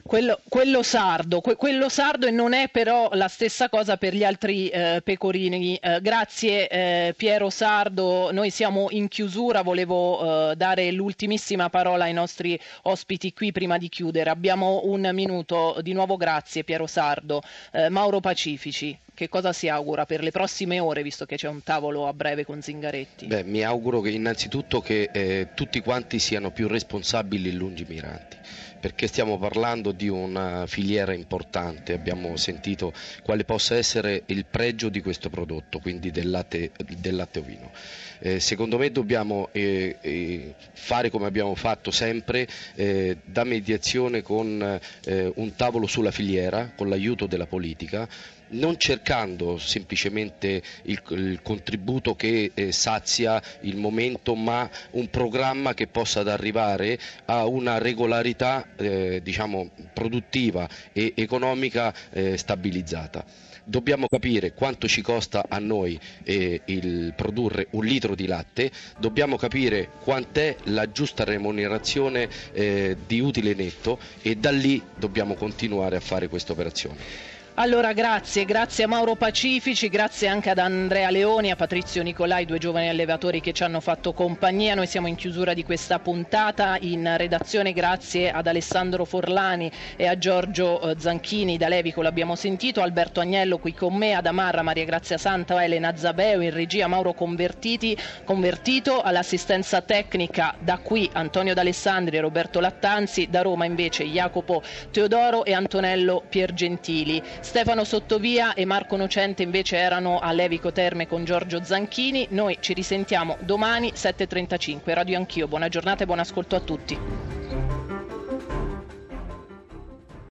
Quello, 0.09 0.39
quello 0.49 0.81
sardo, 0.81 1.39
que, 1.39 1.55
quello 1.55 1.87
sardo 1.87 2.25
e 2.25 2.31
non 2.31 2.53
è 2.53 2.69
però 2.69 3.09
la 3.13 3.27
stessa 3.27 3.69
cosa 3.69 3.95
per 3.95 4.15
gli 4.15 4.23
altri 4.23 4.67
eh, 4.67 5.01
pecorini. 5.03 5.75
Eh, 5.75 6.01
grazie 6.01 6.67
eh, 6.67 7.13
Piero 7.15 7.51
Sardo, 7.51 8.31
noi 8.31 8.49
siamo 8.49 8.87
in 8.89 9.07
chiusura, 9.07 9.61
volevo 9.61 10.49
eh, 10.49 10.55
dare 10.55 10.91
l'ultimissima 10.91 11.69
parola 11.69 12.05
ai 12.05 12.13
nostri 12.13 12.59
ospiti 12.83 13.33
qui 13.33 13.51
prima 13.51 13.77
di 13.77 13.87
chiudere. 13.87 14.31
Abbiamo 14.31 14.81
un 14.85 15.07
minuto, 15.13 15.77
di 15.83 15.93
nuovo 15.93 16.17
grazie 16.17 16.63
Piero 16.63 16.87
Sardo. 16.87 17.43
Eh, 17.71 17.89
Mauro 17.89 18.19
Pacifici, 18.19 18.97
che 19.13 19.29
cosa 19.29 19.53
si 19.53 19.69
augura 19.69 20.07
per 20.07 20.23
le 20.23 20.31
prossime 20.31 20.79
ore, 20.79 21.03
visto 21.03 21.27
che 21.27 21.35
c'è 21.35 21.49
un 21.49 21.61
tavolo 21.61 22.07
a 22.07 22.13
breve 22.13 22.45
con 22.45 22.63
Zingaretti? 22.63 23.27
Beh, 23.27 23.43
mi 23.43 23.61
auguro 23.61 24.01
che 24.01 24.09
innanzitutto 24.09 24.81
che 24.81 25.11
eh, 25.13 25.49
tutti 25.53 25.81
quanti 25.81 26.17
siano 26.17 26.49
più 26.49 26.67
responsabili 26.67 27.49
e 27.49 27.53
lungimiranti 27.53 28.37
perché 28.79 29.07
stiamo 29.07 29.37
parlando 29.37 29.91
di 29.91 30.07
una 30.07 30.65
filiera 30.67 31.13
importante, 31.13 31.93
abbiamo 31.93 32.35
sentito 32.37 32.93
quale 33.23 33.43
possa 33.43 33.75
essere 33.75 34.23
il 34.27 34.45
pregio 34.45 34.89
di 34.89 35.01
questo 35.01 35.29
prodotto, 35.29 35.79
quindi 35.79 36.11
del 36.11 36.29
latte, 36.29 36.71
del 36.97 37.15
latte 37.15 37.39
ovino. 37.39 37.71
Eh, 38.21 38.39
secondo 38.41 38.77
me 38.77 38.91
dobbiamo 38.91 39.47
eh, 39.53 39.95
eh, 40.01 40.53
fare 40.73 41.09
come 41.09 41.25
abbiamo 41.25 41.55
fatto 41.55 41.89
sempre, 41.89 42.47
eh, 42.75 43.17
da 43.23 43.45
mediazione 43.45 44.21
con 44.21 44.79
eh, 45.05 45.31
un 45.35 45.55
tavolo 45.55 45.87
sulla 45.87 46.11
filiera, 46.11 46.73
con 46.75 46.89
l'aiuto 46.89 47.27
della 47.27 47.45
politica, 47.47 48.07
non 48.49 48.77
cercando 48.77 49.57
semplicemente 49.57 50.61
il, 50.83 51.01
il 51.09 51.39
contributo 51.41 52.15
che 52.15 52.51
eh, 52.53 52.71
sazia 52.71 53.41
il 53.61 53.77
momento, 53.77 54.35
ma 54.35 54.69
un 54.91 55.09
programma 55.09 55.73
che 55.73 55.87
possa 55.87 56.21
arrivare 56.21 56.99
a 57.25 57.45
una 57.45 57.77
regolarità 57.77 58.67
eh, 58.75 59.21
diciamo, 59.23 59.69
produttiva 59.93 60.67
e 60.91 61.13
economica 61.15 61.93
eh, 62.11 62.37
stabilizzata 62.37 63.47
dobbiamo 63.69 64.07
capire 64.07 64.53
quanto 64.53 64.87
ci 64.87 65.01
costa 65.01 65.45
a 65.47 65.59
noi 65.59 65.97
eh, 66.23 66.61
il 66.65 67.13
produrre 67.15 67.67
un 67.71 67.85
litro 67.85 68.15
di 68.15 68.25
latte, 68.25 68.71
dobbiamo 68.97 69.37
capire 69.37 69.89
quant'è 70.01 70.55
la 70.65 70.91
giusta 70.91 71.23
remunerazione 71.23 72.27
eh, 72.51 72.97
di 73.05 73.19
utile 73.19 73.53
netto 73.53 73.99
e 74.21 74.35
da 74.35 74.49
lì 74.51 74.81
dobbiamo 74.95 75.35
continuare 75.35 75.95
a 75.95 75.99
fare 76.01 76.27
questa 76.27 76.51
operazione. 76.53 77.28
Allora 77.61 77.91
grazie, 77.91 78.45
grazie 78.45 78.85
a 78.85 78.87
Mauro 78.87 79.17
Pacifici, 79.17 79.89
grazie 79.89 80.29
anche 80.29 80.49
ad 80.49 80.59
Andrea 80.59 81.09
Leoni, 81.09 81.51
a 81.51 81.57
Patrizio 81.57 82.01
Nicolai, 82.01 82.45
due 82.45 82.57
giovani 82.57 82.87
allevatori 82.87 83.41
che 83.41 83.51
ci 83.51 83.63
hanno 83.63 83.81
fatto 83.81 84.13
compagnia. 84.13 84.75
Noi 84.75 84.87
siamo 84.87 85.07
in 85.07 85.15
chiusura 85.15 85.53
di 85.53 85.65
questa 85.65 85.99
puntata, 85.99 86.77
in 86.79 87.15
redazione 87.17 87.73
grazie 87.73 88.31
ad 88.31 88.47
Alessandro 88.47 89.03
Forlani 89.03 89.69
e 89.97 90.07
a 90.07 90.17
Giorgio 90.17 90.79
eh, 90.79 90.95
Zanchini. 90.97 91.57
Da 91.57 91.67
Levico, 91.67 92.01
l'abbiamo 92.01 92.35
sentito, 92.35 92.81
Alberto 92.81 93.19
Agnello 93.19 93.57
qui 93.57 93.73
con 93.73 93.93
me, 93.93 94.13
ad 94.13 94.25
Amarra, 94.25 94.61
Maria 94.61 94.85
Grazia 94.85 95.17
Santa, 95.17 95.61
Elena 95.61 95.97
Zabeo, 95.97 96.39
in 96.39 96.51
regia 96.51 96.87
Mauro 96.87 97.11
Convertiti, 97.11 97.97
Convertito, 98.23 99.01
all'assistenza 99.01 99.81
tecnica 99.81 100.55
da 100.59 100.77
qui 100.77 101.09
Antonio 101.11 101.53
D'Alessandri 101.53 102.15
e 102.15 102.21
Roberto 102.21 102.61
Lattanzi, 102.61 103.27
da 103.29 103.41
Roma 103.41 103.65
invece 103.65 104.05
Jacopo 104.05 104.63
Teodoro 104.91 105.43
e 105.43 105.51
Antonello 105.51 106.23
Piergentili. 106.29 107.21
Stefano 107.49 107.83
Sottovia 107.83 108.53
e 108.53 108.63
Marco 108.63 108.95
Nocente 108.95 109.41
invece 109.41 109.75
erano 109.75 110.19
a 110.19 110.31
Levico 110.31 110.71
Terme 110.71 111.07
con 111.07 111.25
Giorgio 111.25 111.63
Zanchini. 111.63 112.27
Noi 112.29 112.57
ci 112.59 112.73
risentiamo 112.73 113.37
domani 113.39 113.91
7.35. 113.91 114.93
Radio 114.93 115.17
Anch'io. 115.17 115.47
Buona 115.47 115.67
giornata 115.67 116.03
e 116.03 116.05
buon 116.05 116.19
ascolto 116.19 116.55
a 116.55 116.59
tutti. 116.59 117.68